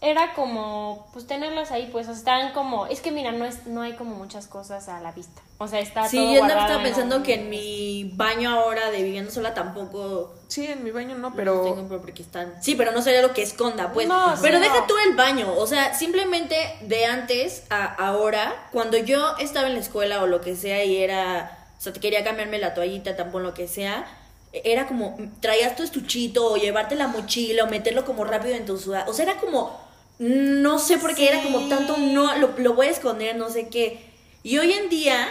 [0.00, 3.66] era como, pues tenerlas ahí, pues, o sea, estaban como, es que mira, no es,
[3.66, 5.42] no hay como muchas cosas a la vista.
[5.58, 8.10] O sea, está Sí, todo yo andaba- guardado estaba en pensando un- que en mi
[8.14, 10.34] baño ahora de viviendo sola tampoco.
[10.46, 11.62] Sí, en mi baño no, Pero...
[11.64, 11.74] pero...
[11.74, 12.54] tengo, porque están.
[12.62, 14.06] Sí, pero no sería lo que esconda, pues.
[14.06, 14.86] No, pero sí, deja no.
[14.86, 15.52] tú el baño.
[15.56, 20.40] O sea, simplemente de antes a ahora, cuando yo estaba en la escuela o lo
[20.40, 21.58] que sea y era.
[21.76, 24.06] O sea, te quería cambiarme la toallita, tampón, lo que sea.
[24.52, 28.78] Era como, traías tu estuchito o llevarte la mochila o meterlo como rápido en tu
[28.78, 29.08] sudad.
[29.08, 29.76] O sea, era como,
[30.18, 33.68] no sé por qué era como tanto, no, lo, lo voy a esconder, no sé
[33.68, 34.04] qué.
[34.42, 35.28] Y hoy en día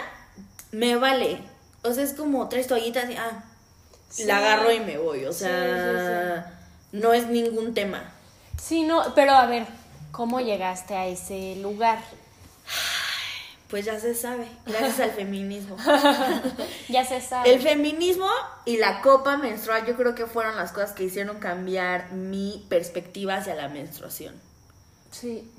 [0.72, 1.40] me vale.
[1.82, 3.44] O sea, es como tres toallitas y, ah,
[4.10, 4.24] Sí.
[4.24, 5.24] la agarro y me voy.
[5.26, 6.58] O Sí, sea,
[6.92, 8.10] no es ningún tema.
[8.60, 9.66] Sí, no, pero a ver,
[10.12, 11.98] ¿cómo llegaste a ese lugar?
[13.68, 15.76] Pues ya se sabe, gracias al feminismo.
[16.88, 17.52] Ya se sabe.
[17.52, 18.26] El feminismo
[18.64, 23.36] y la copa menstrual yo creo que fueron las cosas que hicieron cambiar mi perspectiva
[23.36, 24.34] hacia la menstruación.
[25.10, 25.50] Sí.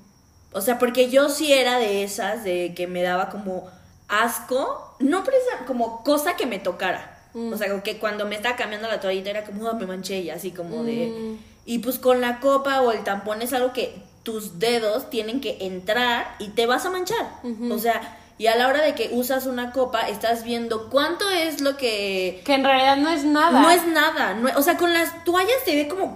[0.51, 3.69] O sea, porque yo sí era de esas, de que me daba como
[4.07, 7.17] asco, no precisa, como cosa que me tocara.
[7.33, 7.53] Mm.
[7.53, 10.29] O sea, que cuando me estaba cambiando la toallita era como, "Ah, me manché y
[10.29, 11.07] así como de...
[11.07, 11.37] Mm.
[11.65, 15.57] Y pues con la copa o el tampón es algo que tus dedos tienen que
[15.61, 17.31] entrar y te vas a manchar.
[17.71, 21.59] O sea, y a la hora de que usas una copa, estás viendo cuánto es
[21.61, 22.41] lo que...
[22.45, 23.61] Que en realidad no es nada.
[23.61, 26.13] No es nada, no- o sea, con las toallas te ve como,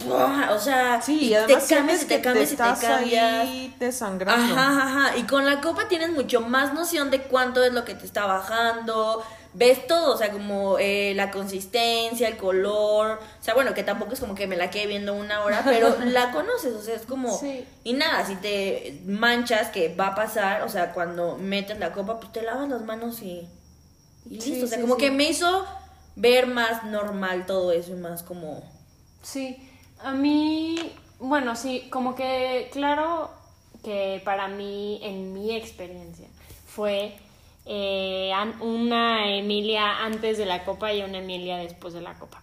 [0.49, 3.49] o sea, Sí, y te cambias y te que te cambias y te cambias.
[3.77, 4.55] desangrando.
[4.55, 5.17] Ajá, ajá, ajá.
[5.17, 8.25] Y con la copa tienes mucho más noción de cuánto es lo que te está
[8.25, 9.21] bajando.
[9.55, 13.19] Ves todo, o sea, como eh, la consistencia, el color.
[13.39, 15.95] O sea, bueno, que tampoco es como que me la quede viendo una hora, pero
[16.05, 17.37] la conoces, o sea, es como.
[17.37, 17.65] Sí.
[17.83, 22.19] Y nada, si te manchas, que va a pasar, o sea, cuando metes la copa,
[22.19, 23.47] pues te lavas las manos y.
[24.25, 24.65] Y listo.
[24.65, 25.65] O sea, sí, como que me hizo
[26.15, 28.63] ver más normal todo eso y más como.
[29.21, 33.31] Sí, a mí, bueno, sí, como que claro
[33.83, 36.27] que para mí, en mi experiencia,
[36.65, 37.15] fue
[37.65, 42.41] eh, una Emilia antes de la copa y una Emilia después de la copa.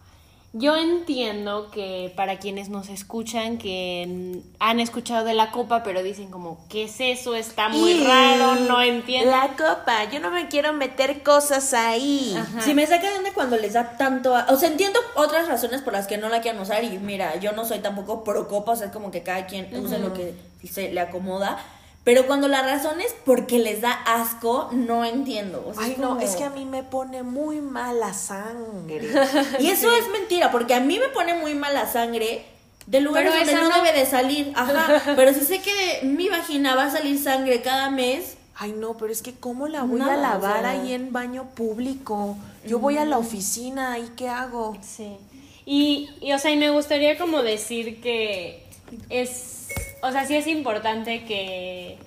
[0.52, 6.28] Yo entiendo que para quienes nos escuchan, que han escuchado de la copa, pero dicen
[6.28, 7.36] como, ¿qué es eso?
[7.36, 9.30] Está muy Y raro, no entiendo.
[9.30, 12.34] La copa, yo no me quiero meter cosas ahí.
[12.36, 12.62] Ajá.
[12.62, 14.34] Si me saca de onda cuando les da tanto.
[14.34, 16.82] a- O sea, entiendo otras razones por las que no la quieran usar.
[16.82, 19.72] Y mira, yo no soy tampoco pro copa, o sea, es como que cada quien
[19.76, 20.34] use lo que
[20.68, 21.58] se le acomoda.
[22.02, 25.64] Pero cuando la razón es porque les da asco, no entiendo.
[25.68, 29.06] O sea, Ay, es no, es que a mí me pone muy mala sangre.
[29.58, 32.44] Y eso es mentira, porque a mí me pone muy mala sangre
[32.86, 34.52] de lugares Pero donde no, no- debe de salir.
[34.56, 35.02] Ajá.
[35.16, 38.36] Pero si sé que de mi vagina va a salir sangre cada mes.
[38.62, 40.70] Ay, no, pero es que ¿cómo la voy a lavar o sea.
[40.72, 42.36] ahí en baño público?
[42.66, 44.76] Yo voy a la oficina, ¿y qué hago?
[44.82, 45.16] Sí.
[45.64, 48.66] Y, y, o sea, y me gustaría como decir que
[49.08, 49.59] es,
[50.02, 51.98] o sea, sí es importante que...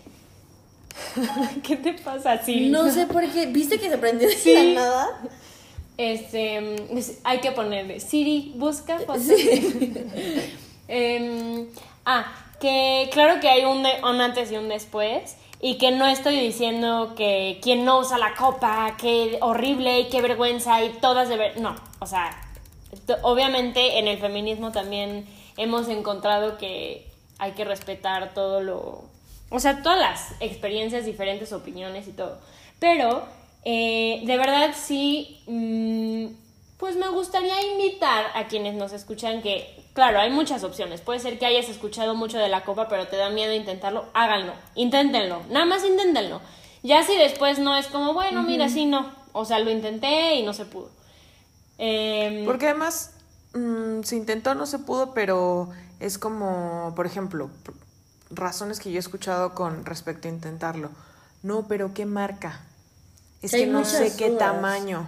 [1.63, 2.69] ¿Qué te pasa, Siri?
[2.69, 3.47] No sé por qué.
[3.47, 4.53] ¿Viste que se prendió de Sí.
[4.53, 5.21] la nada?
[5.97, 9.23] Este, es- hay que ponerle, Siri, busca fotos.
[10.87, 11.67] Em,
[12.05, 12.25] ah,
[12.59, 15.35] que claro que hay un, de- un antes y un después.
[15.61, 20.21] Y que no estoy diciendo que quien no usa la copa, que horrible y qué
[20.21, 21.59] vergüenza y todas de ver.
[21.61, 22.37] No, o sea,
[23.21, 25.25] obviamente en el feminismo también
[25.55, 27.07] hemos encontrado que
[27.39, 29.03] hay que respetar todo lo.
[29.49, 32.39] O sea, todas las experiencias, diferentes opiniones y todo.
[32.79, 33.25] Pero,
[33.65, 35.41] eh, de verdad sí.
[35.47, 36.43] mm,
[36.83, 40.99] pues me gustaría invitar a quienes nos escuchan que, claro, hay muchas opciones.
[40.99, 44.05] Puede ser que hayas escuchado mucho de la copa, pero te da miedo intentarlo.
[44.13, 46.41] Háganlo, inténtenlo, nada más inténtenlo.
[46.81, 49.13] Ya si después no es como, bueno, mira, sí, no.
[49.31, 50.89] O sea, lo intenté y no se pudo.
[51.77, 53.15] Em, Porque además
[53.53, 55.69] mm, se intentó, no se pudo, pero
[56.03, 57.49] es como, por ejemplo,
[58.29, 60.89] razones que yo he escuchado con respecto a intentarlo.
[61.43, 62.61] No, pero ¿qué marca?
[63.41, 64.53] Es que no sé qué dudas.
[64.53, 65.07] tamaño.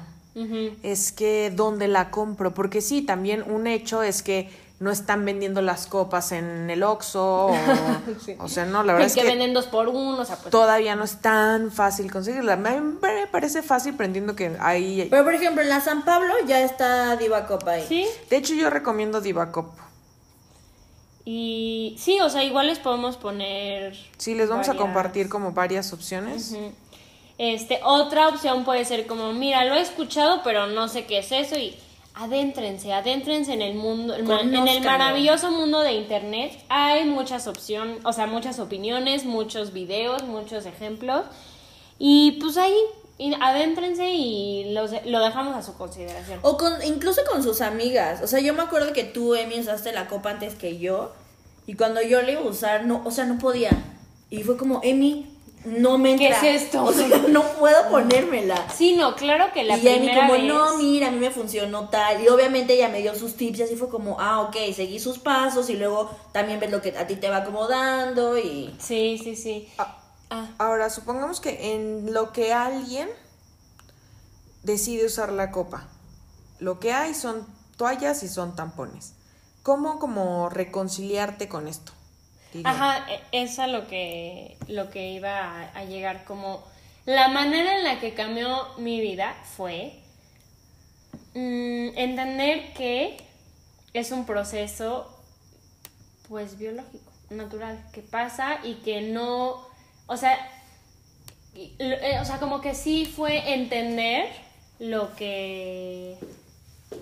[0.83, 2.53] Es que dónde la compro.
[2.53, 4.49] Porque sí, también un hecho es que
[4.81, 7.47] no están vendiendo las copas en el Oxxo.
[7.47, 7.55] O,
[8.25, 8.35] Sí.
[8.39, 10.51] o sea, no, la verdad es que, que venden dos por uno, o sea, pues.
[10.51, 12.57] todavía no es tan fácil conseguirla.
[12.57, 15.07] Me me parece fácil, pero entiendo que hay...
[15.09, 17.85] Pero por ejemplo, en la San Pablo ya está Diva Copa ahí.
[17.87, 19.84] Sí, De hecho, yo recomiendo Divacop.
[21.25, 23.97] Y sí, o sea, igual les podemos poner.
[24.17, 26.55] Sí, les vamos a compartir como varias opciones.
[27.37, 31.31] Este, otra opción puede ser como, mira, lo he escuchado, pero no sé qué es
[31.31, 31.75] eso y
[32.13, 34.29] adéntrense, adéntrense en el mundo, en
[34.67, 36.57] el maravilloso mundo de internet.
[36.69, 41.25] Hay muchas opciones, o sea, muchas opiniones, muchos videos, muchos ejemplos.
[41.99, 42.77] Y pues ahí,
[43.17, 46.39] y adéntrense y los lo dejamos a su consideración.
[46.41, 48.21] O con, incluso con sus amigas.
[48.21, 51.13] O sea, yo me acuerdo que tú, Emi, usaste la copa antes que yo.
[51.65, 53.71] Y cuando yo la iba a usar, no, o sea, no podía.
[54.29, 55.31] Y fue como, Emi,
[55.63, 56.47] no me ¿Qué entra.
[56.49, 56.83] es esto?
[56.83, 58.67] O sea, no puedo ponérmela.
[58.69, 60.43] Sí, no, claro que la y Emi primera como, vez...
[60.43, 62.21] no, mira, a mí me funcionó tal.
[62.21, 65.19] Y obviamente ella me dio sus tips y así fue como, ah, ok, seguí sus
[65.19, 68.75] pasos y luego también ves lo que a ti te va acomodando y...
[68.77, 69.69] Sí, sí, sí.
[69.77, 73.09] Ah, Ah, Ahora, supongamos que en lo que alguien
[74.63, 75.87] decide usar la copa,
[76.59, 77.45] lo que hay son
[77.77, 79.13] toallas y son tampones.
[79.63, 81.91] ¿Cómo como reconciliarte con esto?
[82.53, 82.71] Diría.
[82.71, 86.23] Ajá, e- es a lo que, lo que iba a, a llegar.
[86.25, 86.63] Como
[87.05, 90.01] la manera en la que cambió mi vida fue
[91.33, 93.17] mm, entender que
[93.93, 95.09] es un proceso,
[96.27, 99.64] pues, biológico, natural, que pasa y que no,
[100.07, 100.37] o sea,
[101.55, 104.27] y- eh, o sea, como que sí fue entender
[104.79, 106.17] lo que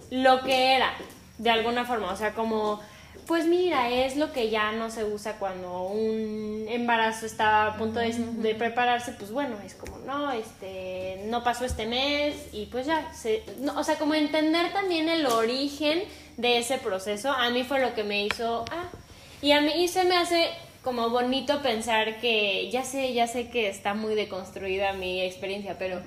[0.09, 0.93] lo que era,
[1.37, 2.79] de alguna forma, o sea, como,
[3.27, 7.99] pues mira, es lo que ya no se usa cuando un embarazo está a punto
[7.99, 12.85] de, de prepararse, pues bueno, es como, no, este, no pasó este mes y pues
[12.87, 16.03] ya, se, no, o sea, como entender también el origen
[16.37, 18.89] de ese proceso, a mí fue lo que me hizo, ah,
[19.41, 20.49] y a mí se me hace
[20.84, 26.02] como bonito pensar que, ya sé, ya sé que está muy deconstruida mi experiencia, pero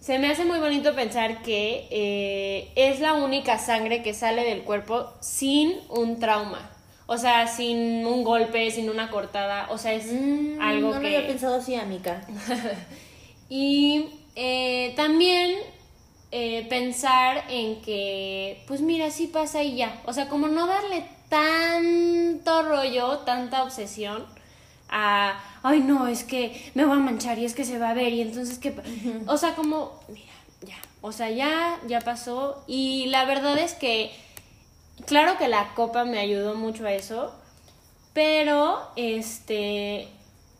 [0.00, 4.62] se me hace muy bonito pensar que eh, es la única sangre que sale del
[4.62, 6.70] cuerpo sin un trauma.
[7.06, 9.66] O sea, sin un golpe, sin una cortada.
[9.70, 11.06] O sea, es Mm, algo no lo que...
[11.16, 12.24] había pensado así, amiga.
[13.48, 15.56] Y eh, también
[16.30, 20.00] eh, pensar en que, pues mira, sí pasa y ya.
[20.06, 24.26] O sea, como no darle tanto rollo, tanta obsesión
[24.90, 27.94] a, ay no, es que me voy a manchar y es que se va a
[27.94, 28.74] ver y entonces que...
[29.26, 30.76] O sea, como, mira, ya.
[31.00, 32.62] O sea, ya, ya pasó.
[32.66, 34.10] Y la verdad es que,
[35.06, 37.32] claro que la copa me ayudó mucho a eso,
[38.12, 40.08] pero, este,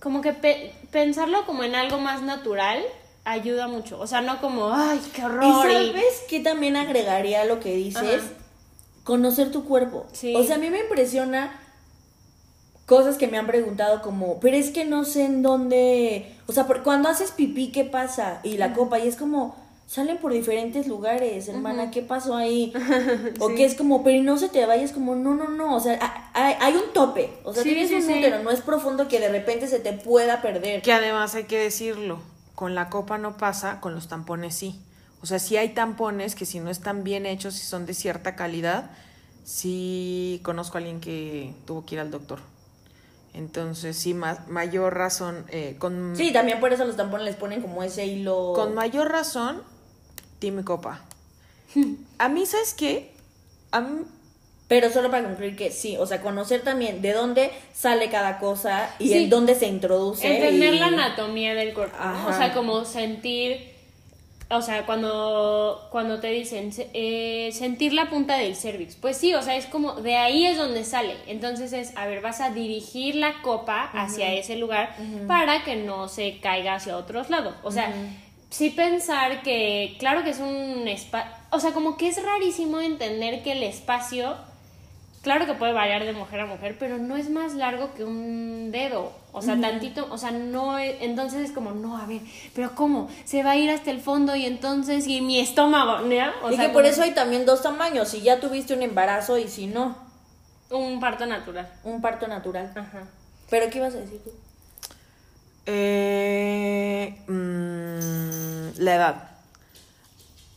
[0.00, 2.83] como que pe- pensarlo como en algo más natural
[3.24, 3.98] ayuda mucho.
[4.00, 5.70] O sea, no como, ay, qué Y horror.
[5.72, 8.33] y- sabes que también agregaría lo que dices, Ajá.
[9.10, 10.06] Conocer tu cuerpo.
[10.12, 10.36] Sí.
[10.36, 11.58] O sea, a mí me impresiona
[12.86, 16.68] cosas que me han preguntado como, pero es que no sé en dónde, o sea,
[16.68, 18.38] por- cuando haces pipí, ¿qué pasa?
[18.44, 19.56] Y la copa, y es como,
[19.88, 22.72] salen por diferentes lugares, hermana, ¿qué pasó ahí?
[23.40, 25.98] O que es como, pero no se te vayas como, no, no, no, o sea,
[26.00, 29.08] ha- hay, hay un tope, o sea, Sí, tienes sí, un útero, no es profundo
[29.08, 30.82] que de repente se te pueda perder.
[30.82, 32.20] Que además hay que decirlo,
[32.54, 34.80] con la copa no pasa, con los tampones sí.
[35.22, 38.37] O sea, sí hay tampones que si no están bien hechos, si son de cierta
[38.37, 38.90] calidad,
[39.44, 42.38] sí conozco a alguien que tuvo que ir al doctor.
[43.35, 47.61] Entonces, sí, ma- mayor razón, eh, con, Sí, también por eso los tampones les ponen
[47.62, 48.52] como ese hilo.
[48.54, 49.62] con mayor razón,
[50.40, 51.02] Team Copa.
[52.18, 53.12] A mí, ¿sabes qué?
[53.70, 54.02] A mí,
[54.68, 58.88] Pero solo para concluir que sí, o sea, conocer también de dónde sale cada cosa
[59.00, 59.24] y Sí.
[59.24, 60.26] en dónde se introduce.
[60.37, 61.96] Entender y- la anatomía del cuerpo.
[62.28, 63.69] O sea, como sentir,
[64.50, 69.42] o sea, cuando, cuando te dicen eh, sentir la punta del cervix, pues sí, o
[69.42, 71.14] sea, es como, de ahí es donde sale.
[71.28, 74.96] Entonces es, a ver, vas a dirigir la copa hacia ese lugar
[75.28, 77.54] para que no se caiga hacia otros lados.
[77.62, 77.94] O sea,
[78.50, 83.42] sí pensar que, claro que es un espacio, o sea, como que es rarísimo entender
[83.42, 84.36] que el espacio
[85.22, 88.70] Claro que puede variar de mujer a mujer, pero no es más largo que un
[88.72, 89.12] dedo.
[89.33, 92.22] O sea, tantito, o sea, no es, entonces es como, no, a ver,
[92.54, 93.09] pero ¿cómo?
[93.24, 96.33] Se va a ir hasta el fondo y entonces, y mi estómago, ¿no?
[96.42, 98.83] O y sea, que por como eso hay también dos tamaños, si ya tuviste un
[98.83, 99.94] embarazo y si no,
[100.70, 101.70] Un parto natural.
[101.85, 102.72] un parto natural.
[102.74, 103.02] Ajá.
[103.50, 104.30] Pero ¿qué ibas a decir tú?
[105.66, 109.30] Eh, mm, la edad.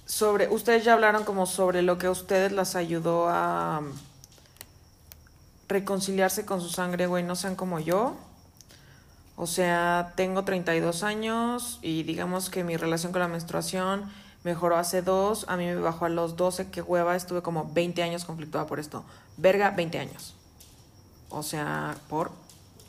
[0.06, 3.82] Sobre, ustedes ya hablaron como sobre lo que a ustedes las ayudó a
[5.74, 8.16] reconciliarse con su sangre, güey, no sean como yo.
[9.36, 14.10] O sea, tengo 32 años y digamos que mi relación con la menstruación
[14.44, 18.04] mejoró hace dos, a mí me bajó a los 12, qué hueva, estuve como 20
[18.04, 19.04] años conflictuada por esto.
[19.38, 20.36] Verga, 20 años.
[21.30, 22.32] O sea, por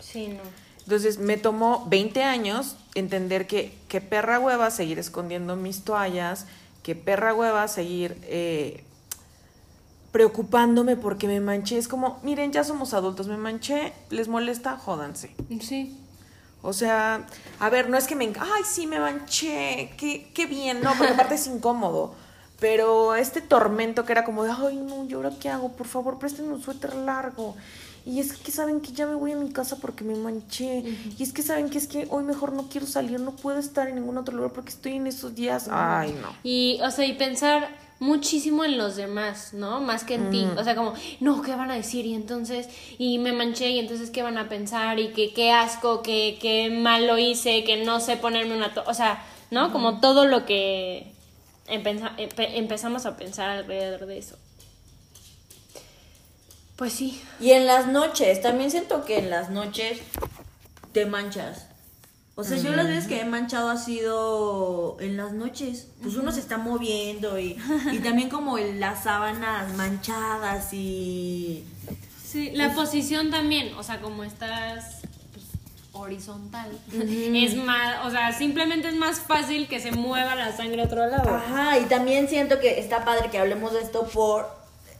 [0.00, 0.42] Sí, no.
[0.82, 6.46] entonces me tomó 20 años entender que, que perra hueva seguir escondiendo mis toallas,
[6.82, 8.84] que perra hueva seguir eh,
[10.14, 11.76] preocupándome porque me manché.
[11.76, 15.34] Es como, miren, ya somos adultos, me manché, les molesta, jódanse.
[15.60, 15.98] Sí.
[16.62, 17.26] O sea,
[17.58, 18.26] a ver, no es que me...
[18.38, 22.14] Ay, sí, me manché, qué, qué bien, no, porque aparte es incómodo.
[22.60, 25.72] Pero este tormento que era como de, ay, no, ¿y ahora qué hago?
[25.72, 27.56] Por favor, préstenme un suéter largo.
[28.06, 30.84] Y es que saben que ya me voy a mi casa porque me manché.
[31.18, 33.88] Y es que saben que es que hoy mejor no quiero salir, no puedo estar
[33.88, 35.66] en ningún otro lugar porque estoy en esos días.
[35.72, 36.28] Ay, no.
[36.44, 39.80] Y, o sea, y pensar muchísimo en los demás, ¿no?
[39.80, 40.46] Más que en ti.
[40.58, 42.04] O sea, como, no, ¿qué van a decir?
[42.04, 44.98] Y entonces, y me manché, y entonces, ¿qué van a pensar?
[45.00, 48.74] Y que qué asco, que qué mal lo hice, que no sé ponerme una...
[48.74, 49.72] to- o sea, ¿no?
[49.72, 51.12] Como todo lo que
[51.66, 54.36] empe- empezamos a pensar alrededor de eso.
[56.76, 57.22] Pues sí.
[57.40, 60.00] Y en las noches, también siento que en las noches
[60.92, 61.66] te manchas.
[62.36, 65.88] O sea, yo las veces que he manchado ha sido en las noches.
[66.02, 67.56] Pues uno se está moviendo y,
[67.92, 71.64] y también como las sábanas manchadas y...
[72.24, 75.46] Sí, la posición también, o sea, como estás pues,
[75.92, 80.86] horizontal, es más, o sea, simplemente es más fácil que se mueva la sangre a
[80.86, 81.32] otro lado.
[81.32, 84.48] Ajá, y también siento que está padre que hablemos de esto por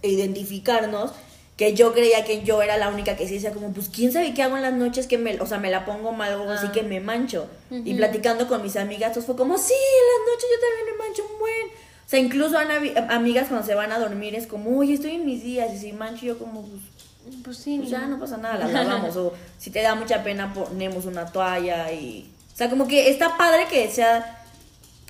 [0.03, 1.11] identificarnos.
[1.57, 4.35] Que yo creía que yo era la única que sí decía como, pues quién sabe
[4.35, 6.69] qué hago en las noches que me, o sea, me la pongo mal o así
[6.69, 7.49] que me mancho.
[7.71, 11.05] Y platicando con mis amigas, pues fue como, sí, en las noches yo también me
[11.05, 11.85] mancho un buen.
[12.05, 12.71] O sea, incluso han
[13.11, 15.93] amigas cuando se van a dormir es como, oye, estoy en mis días y si
[15.93, 19.17] mancho yo como, pues, Pues sí, pues ya no pasa nada, las lavamos.
[19.17, 22.31] o si te da mucha pena ponemos una toalla y...
[22.53, 24.45] O sea, como que está padre que sea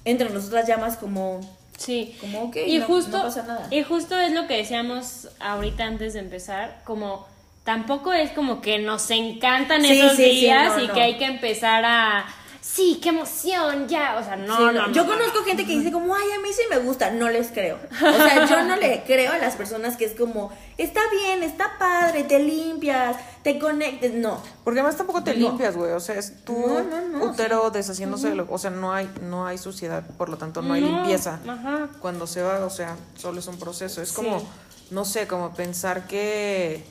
[0.05, 1.41] entre nosotras llamas como...
[1.77, 2.17] Sí.
[2.21, 3.67] Como, ok, y no- justo, no pasa nada.
[3.71, 7.27] Y justo es lo que decíamos ahorita antes de empezar, como
[7.65, 10.95] tampoco es como que nos encantan Sí, esos sí, sí, días no, y no.
[10.95, 12.27] que hay que empezar a
[12.67, 15.11] sí, qué emoción, ya, o sea, no, Sí, no, Yo no.
[15.13, 17.79] conozco gente que dice como, ay, a mí sí me gusta, no les creo.
[17.93, 21.79] O sea, yo no le creo a las personas que es como, está bien, está
[21.79, 24.15] padre, te limpias, te conectes.
[24.15, 24.41] No.
[24.65, 25.49] Porque además tampoco te No.
[25.51, 25.93] limpias, güey.
[25.93, 28.47] O sea, es tu No, no, no, útero deshaciéndose de lo.
[28.51, 31.39] O sea, no hay, no hay suciedad, por lo tanto, no hay limpieza.
[31.47, 31.89] ajá.
[32.01, 34.03] Cuando se va, o sea, solo es un proceso.
[34.03, 34.17] Es Sí.
[34.17, 34.43] como,
[34.91, 36.85] no sé, como pensar que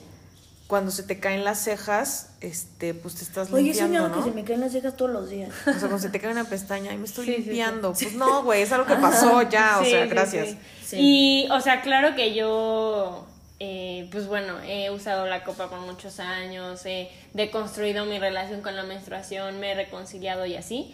[0.74, 4.24] cuando se te caen las cejas, este, pues te estás Oye, he limpiando, soñado ¿no?
[4.24, 5.50] que se me caen las cejas todos los días.
[5.60, 7.44] O sea, cuando se te cae una pestaña y me estoy Sí, sí, sí.
[7.44, 7.92] limpiando.
[7.92, 10.48] Pues no, güey, es algo que pasó ya, o Sí, sea, sí, gracias.
[10.48, 10.58] sí.
[10.84, 10.96] Sí.
[10.98, 13.24] Y, o sea, claro que yo,
[13.60, 18.74] eh, pues bueno, he usado la copa por muchos años, he deconstruido mi relación con
[18.74, 20.92] la menstruación, me he reconciliado y así.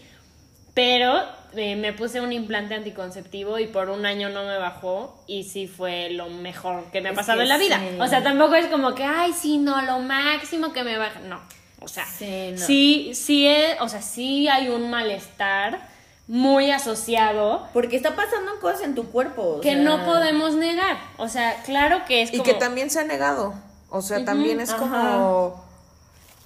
[0.74, 1.20] Pero
[1.56, 5.66] eh, me puse un implante anticonceptivo y por un año no me bajó y sí
[5.66, 7.78] fue lo mejor que me ha Es pasado en la vida.
[7.80, 7.96] sí.
[8.00, 11.18] O sea, tampoco es como que, ay, sí, no, lo máximo que me baja.
[11.20, 11.40] No,
[11.80, 12.59] o sea, Sí, no.
[12.59, 15.88] sí, sí, es- o sea, sí hay un malestar
[16.28, 19.42] muy asociado Porque está pasando cosas en tu cuerpo.
[19.56, 20.96] o que sea, no podemos negar.
[21.16, 22.44] O sea, claro que es Y como...
[22.44, 23.54] que también se ha negado.
[23.88, 24.85] O sea, también es ajá.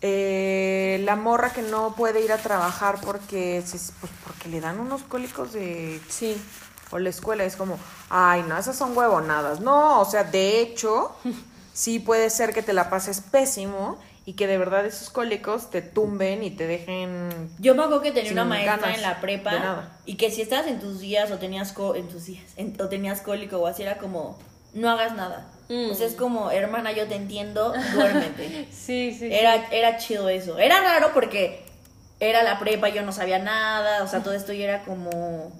[0.06, 5.02] Eh, la morra que no puede ir a trabajar porque, pues, porque le dan unos
[5.02, 5.98] cólicos de...
[6.08, 6.36] Sí.
[6.90, 7.78] O la escuela es como,
[8.10, 9.60] ay, no, esas son huevonadas.
[9.60, 11.16] No, o sea, de hecho,
[11.72, 15.80] sí puede ser que te la pases pésimo y que de verdad esos cólicos te
[15.80, 17.50] tumben y te dejen...
[17.58, 19.98] Yo me acuerdo que tenía una maestra en la prepa de nada.
[20.04, 22.88] y que si estabas en tus días o tenías co- en tus días en- o
[22.88, 24.38] tenías cólico o así era como
[24.74, 25.50] no hagas nada.
[25.68, 25.90] Mm.
[25.90, 28.66] O sea, es como, hermana, yo te entiendo, duérmete.
[28.70, 29.18] Sí, sí.
[29.18, 29.28] sí.
[29.32, 30.58] Era, era chido eso.
[30.58, 31.62] Era raro porque
[32.20, 35.52] era la prepa, yo no sabía nada, o sea, todo esto y era como,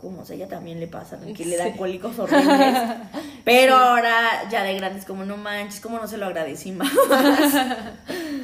[0.00, 1.32] como, o sea, ella también le pasa, ¿no?
[1.34, 1.72] que le Sí.
[1.76, 2.74] cólicos horribles.
[3.44, 6.90] Pero ahora, ya de grandes, como no manches, como no se lo agradecí más.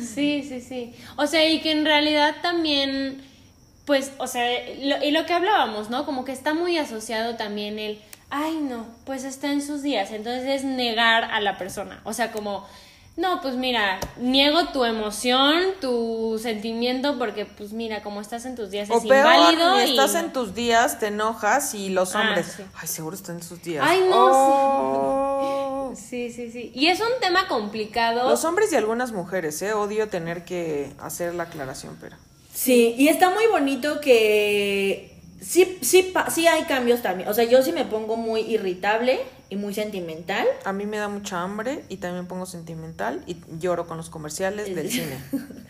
[0.01, 0.95] Sí, sí, sí.
[1.17, 3.23] O sea, y que en realidad también,
[3.85, 4.47] pues, o sea,
[4.83, 6.05] lo- y lo que hablábamos, ¿no?
[6.07, 10.11] Como que está muy asociado también el, ay, no, pues está en sus días.
[10.11, 12.01] Entonces es negar a la persona.
[12.05, 12.67] O sea, como,
[13.17, 18.71] no, pues mira, niego tu emoción, tu sentimiento, porque pues mira, como estás en tus
[18.71, 19.77] días O es peor, inválido.
[19.79, 22.63] ni y estás en tus días, te enojas y los Ah, hombres, sí.
[22.75, 23.85] ay, seguro están en sus días.
[23.87, 25.93] Ay, no, Oh.
[25.97, 26.73] Sí, sí, sí.
[26.75, 28.29] Y es un tema complicado.
[28.29, 29.73] Los hombres y algunas mujeres, ¿eh?
[29.73, 32.17] Odio tener que hacer la aclaración, pero...
[32.53, 37.29] Sí, y está muy bonito que sí, sí, sí hay cambios también.
[37.29, 40.47] O sea, yo sí me pongo muy irritable y muy sentimental.
[40.65, 44.11] A mí me da mucha hambre y también me pongo sentimental y lloro con los
[44.11, 45.19] comerciales del cine.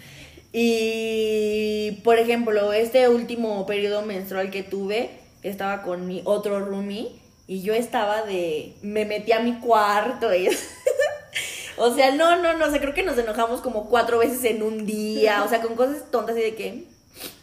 [0.58, 5.10] Y, por ejemplo, este último periodo menstrual que tuve,
[5.42, 8.74] estaba con mi otro roomie y yo estaba de...
[8.80, 10.48] Me metí a mi cuarto y...
[11.76, 14.62] o sea, no, no, no, o sea, creo que nos enojamos como cuatro veces en
[14.62, 16.84] un día, o sea, con cosas tontas y de que,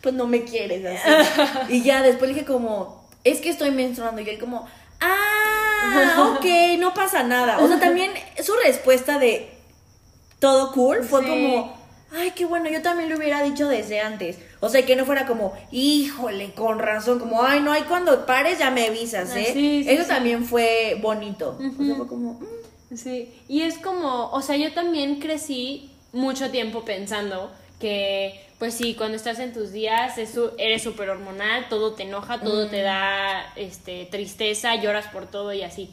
[0.02, 1.74] pues no me quieres así.
[1.74, 4.68] Y ya después le dije como, es que estoy menstruando y él como,
[5.02, 6.46] ah, ok,
[6.80, 7.60] no pasa nada.
[7.60, 8.12] O sea, también
[8.44, 9.50] su respuesta de
[10.40, 11.28] todo cool fue Sí.
[11.30, 11.78] como,
[12.16, 14.38] ay, qué bueno, yo también lo hubiera dicho desde antes.
[14.60, 18.60] O sea, que no fuera como, híjole, con razón, como, ay, no, hay cuando pares
[18.60, 19.50] ya me avisas, Ah, ¿eh?
[19.54, 21.58] sí, sí, Eso también fue bonito.
[21.80, 22.96] O sea, fue como, mm.
[22.96, 28.94] Sí, y es como, o sea, yo también crecí mucho tiempo pensando que, pues sí,
[28.96, 30.14] cuando estás en tus días
[30.58, 35.64] eres súper hormonal, todo te enoja, todo te da este, tristeza, lloras por todo y
[35.64, 35.90] así.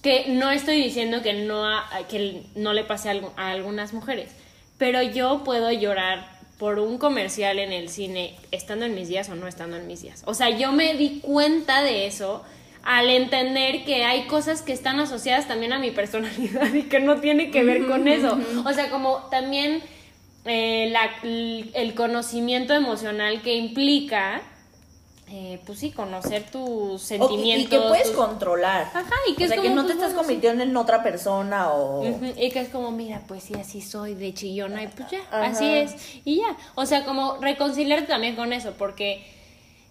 [0.00, 4.30] Que no estoy diciendo que no, a- que no le pase a, a algunas mujeres,
[4.78, 9.34] pero yo puedo llorar por un comercial en el cine estando en mis días o
[9.34, 10.22] no estando en mis días.
[10.24, 12.44] O sea, yo me di cuenta de eso
[12.84, 17.20] al entender que hay cosas que están asociadas también a mi personalidad y que no
[17.20, 18.38] tiene que ver con eso.
[18.64, 19.82] O sea, como también
[20.44, 24.42] eh, la- el conocimiento emocional que implica,
[25.30, 27.66] eh, pues sí, conocer tus O- y- sentimientos.
[27.66, 28.82] y que puedes tus- controlar.
[28.92, 30.26] Ajá, y que o es sea, que como, no te estás bueno, sí.
[30.34, 32.04] convirtiendo en otra persona o...
[32.36, 35.46] Y que es como, mira, pues sí, así soy de chillona y pues ya, Ajá.
[35.46, 35.94] así es.
[36.26, 39.24] Y ya, o sea, como reconciliarte también con eso, porque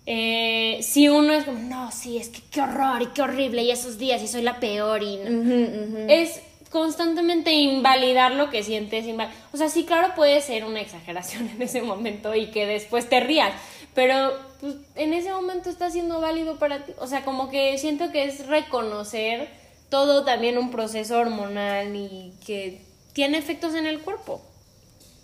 [0.06, 3.72] eh, si uno es como, no, sí, es que qué horror y qué horrible y
[3.72, 5.99] esos días y soy la peor y no".
[6.10, 6.41] Es
[6.74, 9.06] constantemente invalidar lo que sientes.
[9.54, 13.20] O sea, sí, claro, puede ser una exageración en ese momento y que después te
[13.20, 13.54] rías,
[13.94, 16.94] pero pues, en ese momento está siendo válido para ti.
[16.98, 19.50] O sea, como que siento que es reconocer
[19.90, 22.82] todo también un proceso hormonal y que
[23.14, 24.42] tiene efectos en el cuerpo.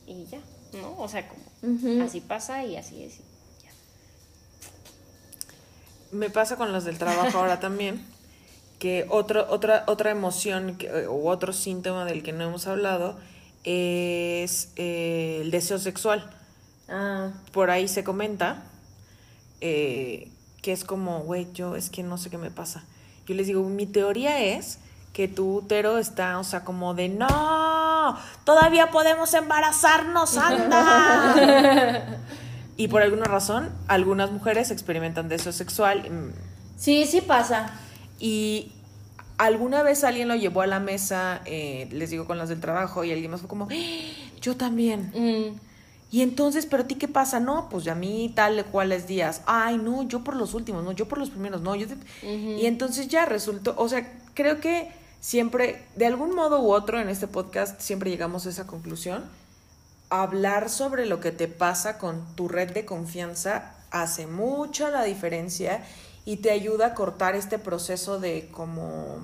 [0.05, 0.39] Y ya,
[0.79, 0.95] ¿no?
[0.99, 3.15] O sea, como así pasa y así es.
[3.15, 3.23] y
[3.63, 3.71] ya.
[6.11, 8.05] Me pasa con los del trabajo ahora también,
[8.79, 13.19] que otro, otra, otra emoción que, eh, o otro síntoma del que no hemos hablado
[13.65, 16.29] es eh, el deseo sexual.
[16.87, 18.63] Ah, Por ahí se comenta
[19.61, 22.85] eh, que es como, güey, yo es que no sé qué me pasa.
[23.27, 24.79] Yo les digo, mi teoría es
[25.13, 32.05] que tu útero está, o sea, como de, no, todavía podemos embarazarnos, anda.
[32.77, 36.09] y por alguna razón, algunas mujeres experimentan deseo sexual.
[36.09, 36.31] mm,
[36.77, 37.73] sí, sí pasa.
[38.19, 38.71] Y
[39.37, 43.03] alguna vez alguien lo llevó a la mesa, eh, les digo con las del trabajo,
[43.03, 43.75] y alguien más fue como, "Ah,
[44.41, 45.11] yo también.
[45.15, 45.57] Mm,
[46.11, 47.39] Y entonces, ¿pero a ti qué pasa?
[47.39, 49.43] No, pues a mí tal cuales días.
[49.45, 51.75] Ay, no, yo por los últimos, no, yo por los primeros, no.
[51.75, 51.85] Yo
[52.23, 57.09] Y entonces ya resultó, o sea, creo que siempre, de algún modo u otro en
[57.09, 59.23] este podcast, siempre llegamos a esa conclusión.
[60.09, 65.83] Hablar sobre lo que te pasa con tu red de confianza hace mucha la diferencia
[66.29, 69.19] y te ayuda a cortar este proceso de como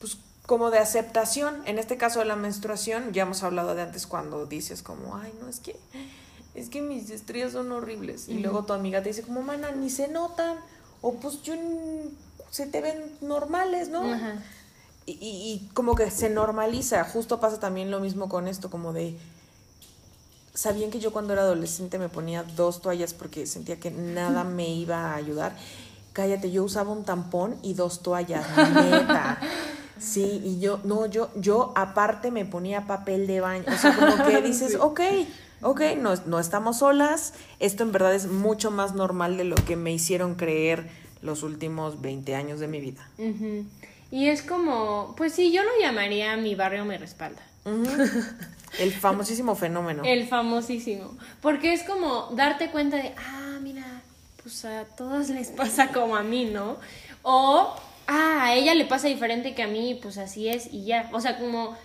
[0.00, 0.16] pues
[0.46, 1.62] como de aceptación.
[1.66, 5.32] En este caso de la menstruación, ya hemos hablado de antes cuando dices como, ay,
[5.40, 5.78] no, es que,
[6.54, 8.28] es que mis estrías son horribles.
[8.28, 10.56] Y luego tu amiga te dice como, mana, ni se notan.
[11.02, 11.54] O pues yo,
[12.50, 14.10] se te ven normales, ¿no?
[14.12, 14.42] Ajá.
[15.06, 17.04] Y, y- y como que se normaliza.
[17.04, 19.18] Justo pasa también lo mismo con esto, como de...
[20.54, 24.68] ¿Sabían que yo cuando era adolescente me ponía dos toallas porque sentía que nada me
[24.68, 25.56] iba a ayudar?
[26.12, 29.40] Cállate, yo usaba un tampón y dos toallas, neta.
[29.98, 33.64] Sí, y yo, no, yo, yo aparte me ponía papel de baño.
[33.66, 35.00] O sea, como que dices, ok,
[35.62, 37.34] ok, no, no estamos solas.
[37.58, 40.88] Esto en verdad es mucho más normal de lo que me hicieron creer
[41.20, 43.08] los últimos 20 años de mi vida.
[44.10, 47.42] Y es como, pues sí, yo lo llamaría mi barrio me respalda.
[48.78, 50.02] El famosísimo fenómeno.
[50.04, 51.16] El famosísimo.
[51.40, 53.84] Porque es como darte cuenta de, ah, mira,
[54.42, 56.76] pues a todas les pasa como a mí, ¿no?
[57.22, 57.74] O,
[58.06, 61.08] ah, a ella le pasa diferente que a mí, pues así es y ya.
[61.12, 61.76] O sea, como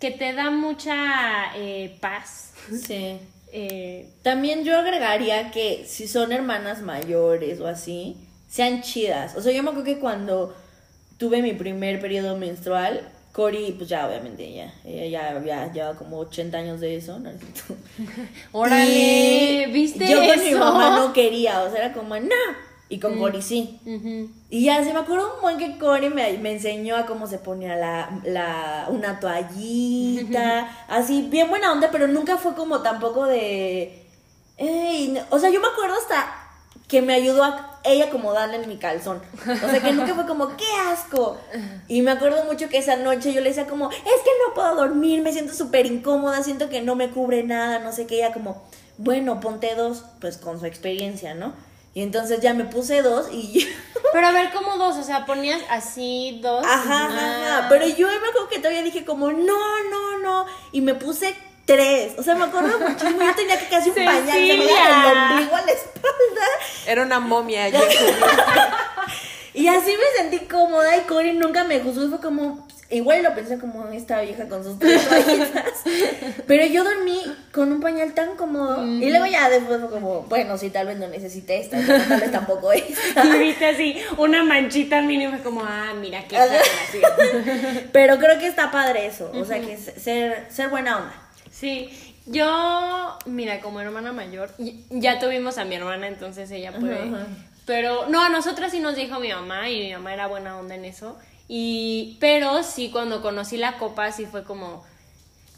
[0.00, 2.52] que te da mucha eh, paz.
[2.70, 3.18] Sí.
[3.52, 8.16] Eh, También yo agregaría que si son hermanas mayores o así,
[8.48, 9.36] sean chidas.
[9.36, 10.54] O sea, yo me acuerdo que cuando
[11.18, 16.16] tuve mi primer periodo menstrual, Cori, pues ya obviamente ya, ella ya había lleva como
[16.20, 17.28] 80 años de eso, ¿no?
[18.52, 20.34] órale, ¿viste Yo eso?
[20.36, 22.30] con mi mamá no quería, o sea, era como, no.
[22.88, 23.78] Y con Cori sí.
[24.48, 27.38] Y ya se me acuerdo un buen que Cori me, me enseñó a cómo se
[27.38, 34.06] ponía la, la, una toallita, así, bien buena onda, pero nunca fue como tampoco de...
[34.56, 36.45] "Ey", no- o sea, yo me acuerdo hasta
[36.88, 39.20] que me ayudó a ella acomodarle en mi calzón.
[39.42, 41.38] O sea, que nunca fue como, ¡qué asco!
[41.88, 44.74] Y me acuerdo mucho que esa noche yo le decía como, es que no puedo
[44.76, 48.18] dormir, me siento súper incómoda, siento que no me cubre nada, no sé qué.
[48.18, 48.62] Ella como,
[48.98, 51.54] bueno, ponte dos, pues con su experiencia, ¿no?
[51.94, 53.66] Y entonces ya me puse dos y...
[54.12, 54.96] Pero a ver, ¿cómo dos?
[54.96, 56.64] O sea, ponías así dos.
[56.64, 57.68] Ajá, ajá, ajá.
[57.68, 59.58] Pero yo me acuerdo que todavía dije como, no,
[59.90, 60.46] no, no.
[60.72, 61.34] Y me puse
[61.66, 62.12] tres.
[62.18, 63.20] O sea, me acuerdo muchísimo.
[63.22, 64.26] Yo tenía que casi un pañal.
[64.26, 66.46] Se me iba del ombligo a la espalda.
[66.86, 67.68] Era una momia.
[67.68, 67.78] yo-
[69.54, 73.34] Y así me sentí cómoda y Cory nunca me juzgó y fue como, igual lo
[73.34, 75.64] pensé como esta vieja con sus tres toallitas.
[76.46, 77.18] Pero yo dormí
[77.52, 80.98] con un pañal tan cómodo y luego ya después fue como, bueno, sí, tal vez
[80.98, 83.24] no necesité esta, tal vez tampoco esta.
[83.34, 86.36] Y viste así una manchita mínima como, ah, mira qué.
[87.92, 91.14] Pero creo que está padre eso, o sea, que ser, ser buena onda.
[91.58, 91.88] Sí,
[92.26, 94.50] yo, mira, como hermana mayor,
[94.90, 96.98] ya tuvimos a mi hermana, entonces ella puede.
[97.02, 97.26] Ajá, ajá.
[97.64, 100.74] Pero no, a nosotras sí nos dijo mi mamá y mi mamá era buena onda
[100.74, 101.16] en eso.
[101.48, 104.84] Y, pero sí, cuando conocí la copa, sí fue como,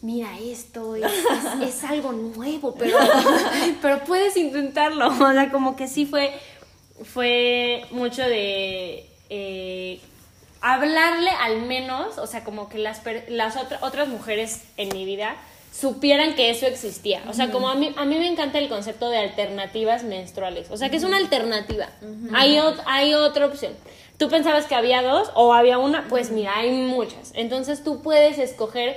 [0.02, 2.96] mira, esto es, es- es algo nuevo, pero,
[3.82, 5.08] pero puedes intentarlo.
[5.20, 6.32] O sea, como que sí fue,
[7.02, 10.00] fue mucho de eh,
[10.60, 15.36] hablarle al menos, o sea, como que las, las otra- otras mujeres en mi vida
[15.72, 17.22] supieran que eso existía.
[17.28, 20.70] O sea, como a mí, a mí me encanta el concepto de alternativas menstruales.
[20.70, 21.88] O sea, que es una alternativa.
[22.34, 23.72] hay, hay otra opción.
[24.16, 27.32] Tú pensabas que había dos o había una, pues mira, hay muchas.
[27.34, 28.96] Entonces tú puedes escoger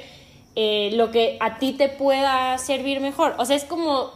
[0.55, 3.35] eh, lo que a ti te pueda servir mejor.
[3.37, 4.11] O sea, es como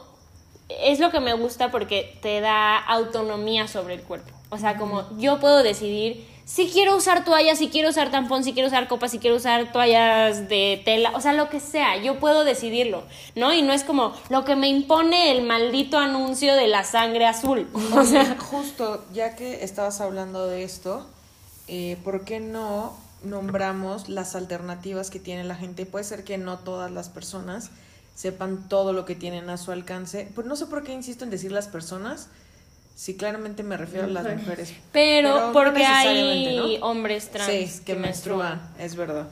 [0.69, 4.31] es lo que me gusta porque te da autonomía sobre el cuerpo.
[4.49, 8.53] O sea, como yo puedo decidir si quiero usar toallas, si quiero usar tampón, si
[8.53, 12.19] quiero usar copas, si quiero usar toallas de tela, o sea, lo que sea, yo
[12.19, 13.03] puedo decidirlo,
[13.35, 13.51] ¿no?
[13.51, 17.67] Y no es como lo que me impone el maldito anuncio de la sangre azul.
[17.95, 21.07] O sea, justo, ya que estabas hablando de esto,
[21.67, 25.85] eh, ¿por qué no nombramos las alternativas que tiene la gente?
[25.85, 27.71] Puede ser que no todas las personas
[28.13, 30.29] sepan todo lo que tienen a su alcance.
[30.35, 32.27] Pues no sé por qué insisto en decir las personas,
[32.95, 34.73] si claramente me refiero a las Mujeres.
[34.91, 36.87] pero, no porque hay ¿no?
[36.87, 39.27] hombres trans Sí, que menstruan, es verdad.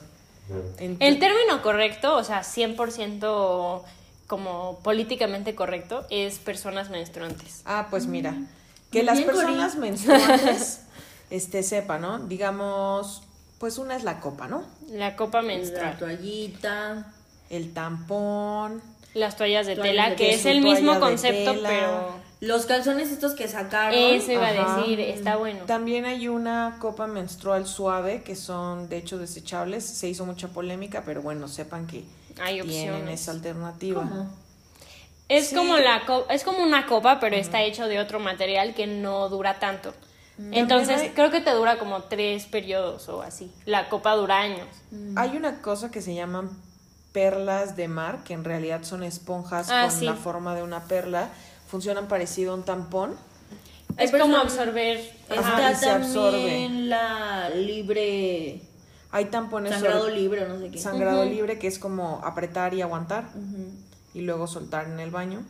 [0.80, 3.84] Ent- El término correcto, o sea, 100%
[4.28, 7.62] como políticamente correcto, es personas menstruantes.
[7.66, 8.48] Ah, pues mira, Mm.
[8.92, 10.82] que Muy las personas menstruantes
[11.30, 12.20] este, sepan, ¿no?
[12.20, 13.24] Digamos,
[13.60, 14.66] pues una es la copa, ¿no?
[14.90, 15.98] La copa La menstrual.
[15.98, 17.14] toallita.
[17.50, 18.82] El tampón,
[19.14, 21.70] Las toallas de Toallas tela, de que es el mismo concepto, tela.
[21.70, 23.98] pero Los calzones estos que sacaron.
[23.98, 24.76] eso iba Ajá.
[24.76, 25.62] a decir, está bueno.
[25.66, 29.86] También hay una copa menstrual suave que son de hecho desechables.
[29.86, 32.04] Se hizo mucha polémica, pero bueno, sepan que
[32.42, 33.22] Hay tienen opciones.
[33.22, 34.02] esa alternativa.
[34.02, 34.30] ¿Cómo?
[35.30, 35.56] Es Sí.
[35.56, 39.60] como la es como una copa, pero está hecho de otro material que no dura
[39.60, 39.94] tanto.
[40.52, 43.52] Entonces, hay- creo que te dura como tres periodos o así.
[43.66, 44.68] La copa dura años.
[45.16, 46.50] Hay una cosa que se llaman
[47.14, 50.06] perlas de mar, que en realidad son esponjas Ah, con sí.
[50.06, 51.30] la forma de una perla.
[51.74, 53.16] Funcionan parecido a un tampón.
[53.98, 55.00] Es como absorber.
[55.28, 58.62] Está se también la libre.
[59.10, 60.78] Hay tampones Sangrado sobre- libre, no sé qué.
[60.78, 63.24] sangrado libre, que es como apretar y aguantar
[64.14, 65.42] y luego soltar en el baño.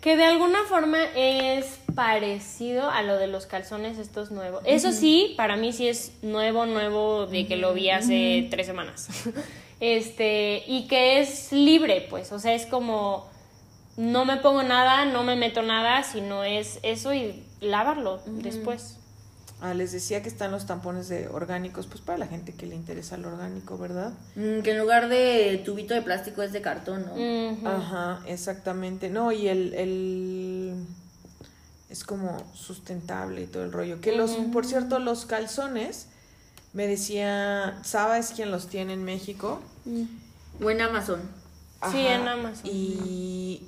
[0.00, 4.64] Que de alguna forma es parecido a lo de los calzones estos nuevos.
[4.66, 9.06] Eso sí, para mí sí es nuevo, nuevo de que lo vi hace tres semanas.
[9.80, 13.28] Este, y que es libre, pues, o sea, es como
[13.96, 18.96] no me pongo nada, no me meto nada, sino es eso y lavarlo después.
[19.60, 22.74] Ah, les decía que están los tampones de orgánicos, pues para la gente que le
[22.74, 24.12] interesa lo orgánico, ¿verdad?
[24.34, 27.68] Mm, que en lugar de tubito de plástico es de cartón, ¿no?
[27.68, 29.08] Ajá, exactamente.
[29.08, 30.84] No, y el, el
[31.90, 34.00] es como sustentable y todo el rollo.
[34.00, 36.08] Que los, por cierto, los calzones,
[36.72, 39.60] me decía, Saba es quien los tiene en México.
[40.60, 41.20] O en Amazon.
[41.92, 42.62] Sí, en Amazon.
[42.64, 43.62] Y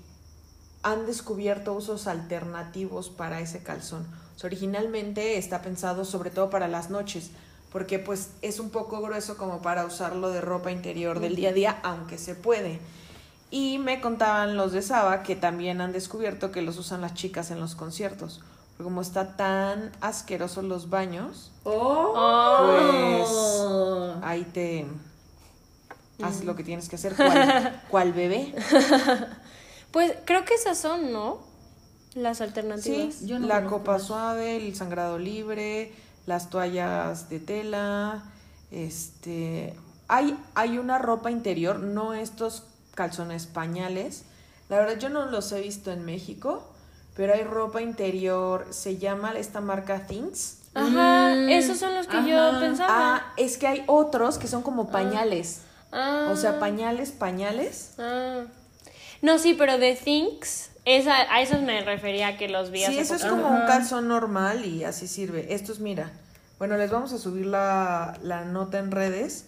[0.84, 4.06] han descubierto usos alternativos para ese calzón.
[4.36, 7.30] O sea, originalmente está pensado sobre todo para las noches,
[7.72, 11.52] porque pues es un poco grueso como para usarlo de ropa interior del día a
[11.52, 12.78] día, aunque se puede.
[13.50, 17.50] Y me contaban los de Saba que también han descubierto que los usan las chicas
[17.50, 18.40] en los conciertos.
[18.76, 22.14] Porque como está tan asquerosos los baños, Oh.
[24.22, 24.86] ahí te
[26.22, 27.14] haces lo que tienes que hacer.
[27.14, 28.52] ¿Cuál, cuál bebé?
[29.94, 31.38] Pues creo que esas son, ¿no?
[32.16, 33.24] Las Sí, alternativas.
[33.24, 35.92] Yo no la copa suave, el sangrado libre,
[36.26, 38.24] las toallas de tela,
[38.72, 39.72] este,
[40.08, 42.64] hay, hay una ropa interior, no estos
[42.96, 44.24] calzones pañales.
[44.68, 46.64] La verdad yo no los he visto en México,
[47.14, 50.58] pero hay ropa interior, se llama esta marca Things.
[50.74, 52.88] Ajá, Mm, esos son los que yo pensaba.
[52.90, 55.60] Ah, es que hay otros que son como pañales.
[55.92, 56.30] Ah.
[56.32, 57.94] O sea, pañales, pañales.
[57.96, 58.42] Ah.
[59.24, 63.00] No, sí, pero de Things, esa, a esos me refería que los vi Sí, hace
[63.00, 63.60] eso es como Ajá.
[63.62, 65.54] un calzón normal y así sirve.
[65.54, 66.12] Estos, mira.
[66.58, 69.46] Bueno, les vamos a subir la, la nota en redes.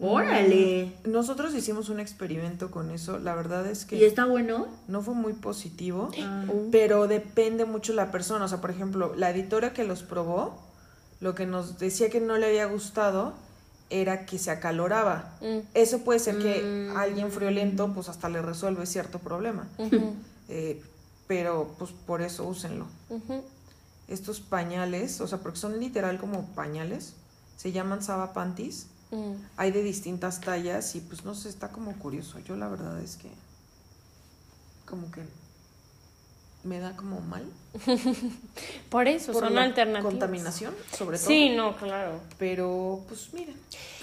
[0.00, 0.92] Órale.
[1.04, 3.18] Nosotros hicimos un experimento con eso.
[3.18, 4.66] La verdad es ¿Y que está bueno?
[4.88, 6.44] no fue muy positivo, Ah.
[6.72, 8.44] pero depende mucho la persona.
[8.44, 10.62] O sea, por ejemplo, la editora que los probó
[11.20, 13.32] Lo que nos decía que no le había gustado
[13.90, 15.36] era que se acaloraba.
[15.40, 15.58] Mm.
[15.74, 19.66] Eso puede ser que alguien friolento pues hasta le resuelve cierto problema.
[20.48, 20.80] Eh,
[21.26, 22.86] pero pues por eso úsenlo.
[24.06, 27.14] Estos pañales, o sea, porque son literal como pañales,
[27.56, 28.86] se llaman Saba Panties.
[29.10, 29.32] Mm.
[29.56, 32.38] Hay de distintas tallas y pues no sé, está como curioso.
[32.38, 33.28] Yo la verdad es que
[34.86, 35.22] como que
[36.66, 37.44] me da como mal.
[38.90, 40.10] Por eso, por son la alternativas.
[40.12, 41.26] Contaminación, sobre todo.
[41.28, 42.20] Sí, no, claro.
[42.38, 43.56] Pero pues miren.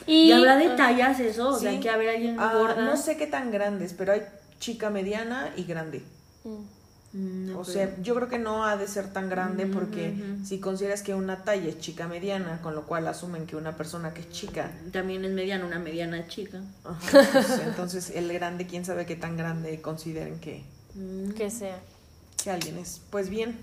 [0.05, 1.49] ¿Y, habrá de tallas eso?
[1.49, 1.76] O sea, Sí.
[1.78, 2.84] hay que haber alguien Ah, gorda.
[2.86, 4.22] no sé qué tan grandes, pero hay
[4.59, 6.01] chica mediana y grande.
[6.43, 6.74] mm.
[7.16, 10.59] Mm, O sea, yo creo que no ha de ser tan grande Ujú, porque si
[10.59, 14.22] consideras que una talla es chica mediana, con lo cual asumen que una persona que
[14.22, 16.59] es chica, También es mediana, una mediana chica.
[16.84, 20.64] ajá, pues, entonces el grande, quién sabe qué tan grande consideren que,
[20.95, 21.32] Mm.
[21.34, 21.78] Que sea.
[22.44, 23.02] Que alguien es.
[23.10, 23.58] Pues bien,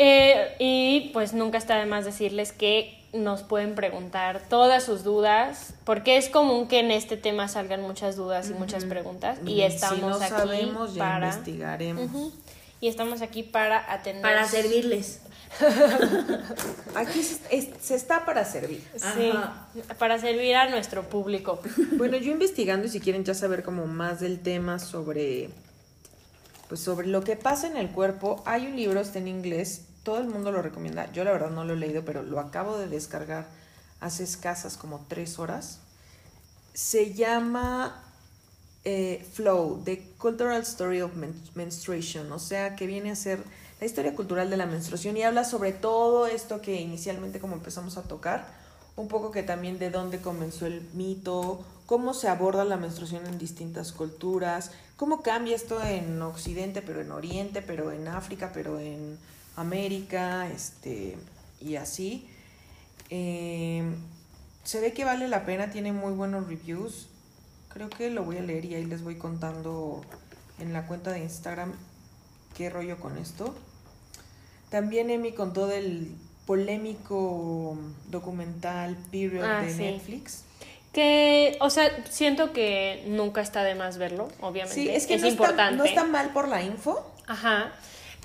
[0.00, 5.74] Eh, y pues nunca está de más decirles que nos pueden preguntar todas sus dudas,
[5.84, 9.96] porque es común que en este tema salgan muchas dudas y muchas preguntas, y estamos
[9.96, 12.32] si no aquí sabemos ya para investigaremos.
[12.80, 15.22] Y estamos aquí para atender Para servirles.
[16.94, 18.82] Aquí se, es- se está para servir.
[18.96, 19.66] Sí, Ajá.
[19.98, 21.60] para servir a nuestro público.
[21.92, 25.48] Bueno, yo investigando y si quieren ya saber como más del tema sobre
[26.68, 30.18] pues sobre lo que pasa en el cuerpo, hay un libro, está en inglés, todo
[30.18, 31.10] el mundo lo recomienda.
[31.12, 33.46] Yo la verdad no lo he leído, pero lo acabo de descargar
[34.00, 35.80] hace escasas como tres horas.
[36.74, 38.02] Se llama
[38.84, 43.42] eh, Flow, The Cultural Story of Men- Menstruation, o sea, que viene a ser
[43.80, 47.96] la historia cultural de la menstruación y habla sobre todo esto que inicialmente como empezamos
[47.96, 48.46] a tocar,
[48.96, 53.38] un poco que también de dónde comenzó el mito, cómo se aborda la menstruación en
[53.38, 59.18] distintas culturas, cómo cambia esto en Occidente, pero en Oriente, pero en África, pero en
[59.56, 61.16] América, este,
[61.62, 62.28] y así.
[63.08, 63.82] Eh,
[64.64, 67.08] se ve que vale la pena, tiene muy buenos reviews.
[67.70, 70.02] Creo que lo voy a leer y ahí les voy contando
[70.58, 71.72] en la cuenta de Instagram
[72.54, 73.54] qué rollo con esto.
[74.68, 76.14] También Emi contó del
[76.46, 77.78] polémico
[78.10, 79.78] documental Period Ah, de sí.
[79.78, 80.44] Netflix.
[80.98, 84.74] Que, o sea, siento que nunca está de más verlo, obviamente.
[84.74, 85.74] Sí, es que no, importante.
[85.74, 87.08] Está, no está mal por la info.
[87.28, 87.70] Ajá.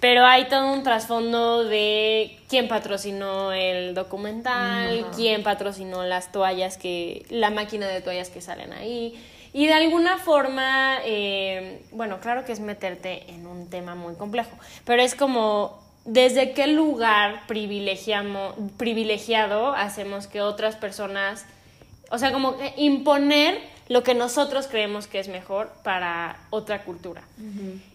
[0.01, 5.11] Pero hay todo un trasfondo de quién patrocinó el documental, Ajá.
[5.15, 9.23] quién patrocinó las toallas que, la máquina de toallas que salen ahí.
[9.53, 14.57] Y de alguna forma, eh, bueno, claro que es meterte en un tema muy complejo,
[14.83, 21.45] pero es como desde qué lugar privilegiamos, privilegiado hacemos que otras personas,
[22.13, 23.59] o sea, como que imponer
[23.89, 27.23] lo que nosotros creemos que es mejor para otra cultura.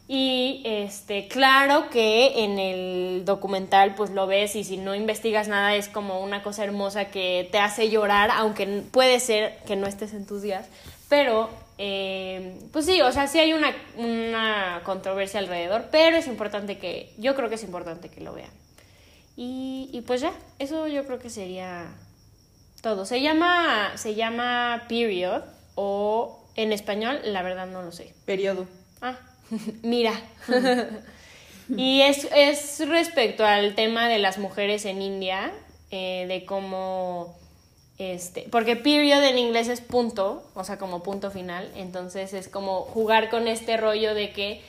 [0.09, 5.77] Y este, claro que en el documental pues lo ves y si no investigas nada
[5.77, 10.13] es como una cosa hermosa que te hace llorar, aunque puede ser que no estés
[10.13, 10.67] en tus días,
[11.09, 11.49] pero
[11.79, 17.15] eh, pues sí, o sea, sí hay una, una controversia alrededor, pero es importante que,
[17.19, 18.51] yo creo que es importante que lo vean.
[19.37, 21.87] Y, y pues ya, eso yo creo que sería
[22.81, 23.05] todo.
[23.05, 25.43] Se llama, se llama Period
[25.75, 28.15] o en español, la verdad no lo sé.
[28.25, 28.67] Periodo.
[29.01, 29.19] Ah,
[29.83, 30.13] mira.
[31.77, 35.53] y es, es respecto al tema de las mujeres en India,
[35.91, 37.39] eh, de cómo,
[37.99, 42.83] este, porque period en inglés es punto, o sea, como punto final, entonces es como
[42.83, 44.61] jugar con este rollo de que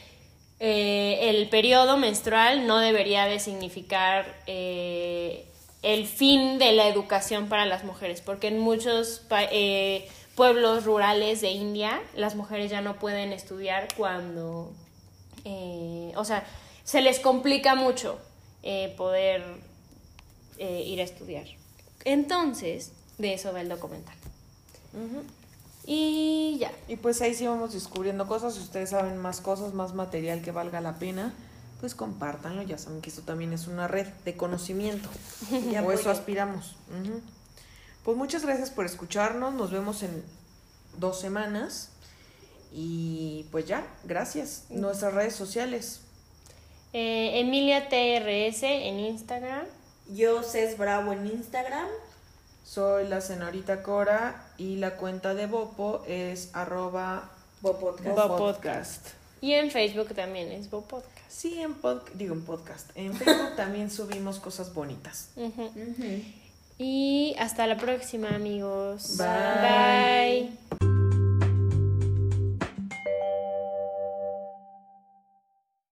[0.60, 5.46] eh, el periodo menstrual no debería de significar eh,
[5.82, 11.52] el fin de la educación para las mujeres, porque en muchos eh, pueblos rurales de
[11.52, 14.72] India las mujeres ya no pueden estudiar cuando,
[15.46, 16.46] eh, o sea,
[16.84, 18.20] se les complica mucho
[18.64, 19.44] eh, poder
[20.58, 21.46] eh, ir a estudiar.
[22.04, 24.16] Entonces, de eso va el documental.
[25.86, 26.72] Y ya.
[26.88, 28.56] Y pues ahí sí vamos descubriendo cosas.
[28.56, 31.34] Si ustedes saben más cosas, más material que valga la pena,
[31.80, 32.62] pues compártanlo.
[32.64, 35.10] Ya saben que esto también es una red de conocimiento.
[35.84, 36.76] O eso aspiramos.
[38.04, 39.54] Pues muchas gracias por escucharnos.
[39.54, 40.24] Nos vemos en
[40.98, 41.90] dos semanas.
[42.72, 44.66] Y pues ya, gracias.
[44.70, 46.02] Nuestras redes sociales.
[46.94, 49.66] Eh, Emilia TRS en Instagram.
[50.12, 51.88] Yo, Cés Bravo en Instagram.
[52.64, 58.16] Soy la señorita Cora y la cuenta de Bopo es arroba Bopodcast.
[58.16, 59.08] Bo- Bopodcast.
[59.42, 61.19] Y en Facebook también es Bo Podcast.
[61.30, 62.90] Sí, en pod digo en podcast.
[62.96, 65.30] En Facebook también subimos cosas bonitas.
[66.78, 69.18] Y hasta la próxima, amigos.
[69.18, 70.58] Bye.
[70.80, 70.89] Bye.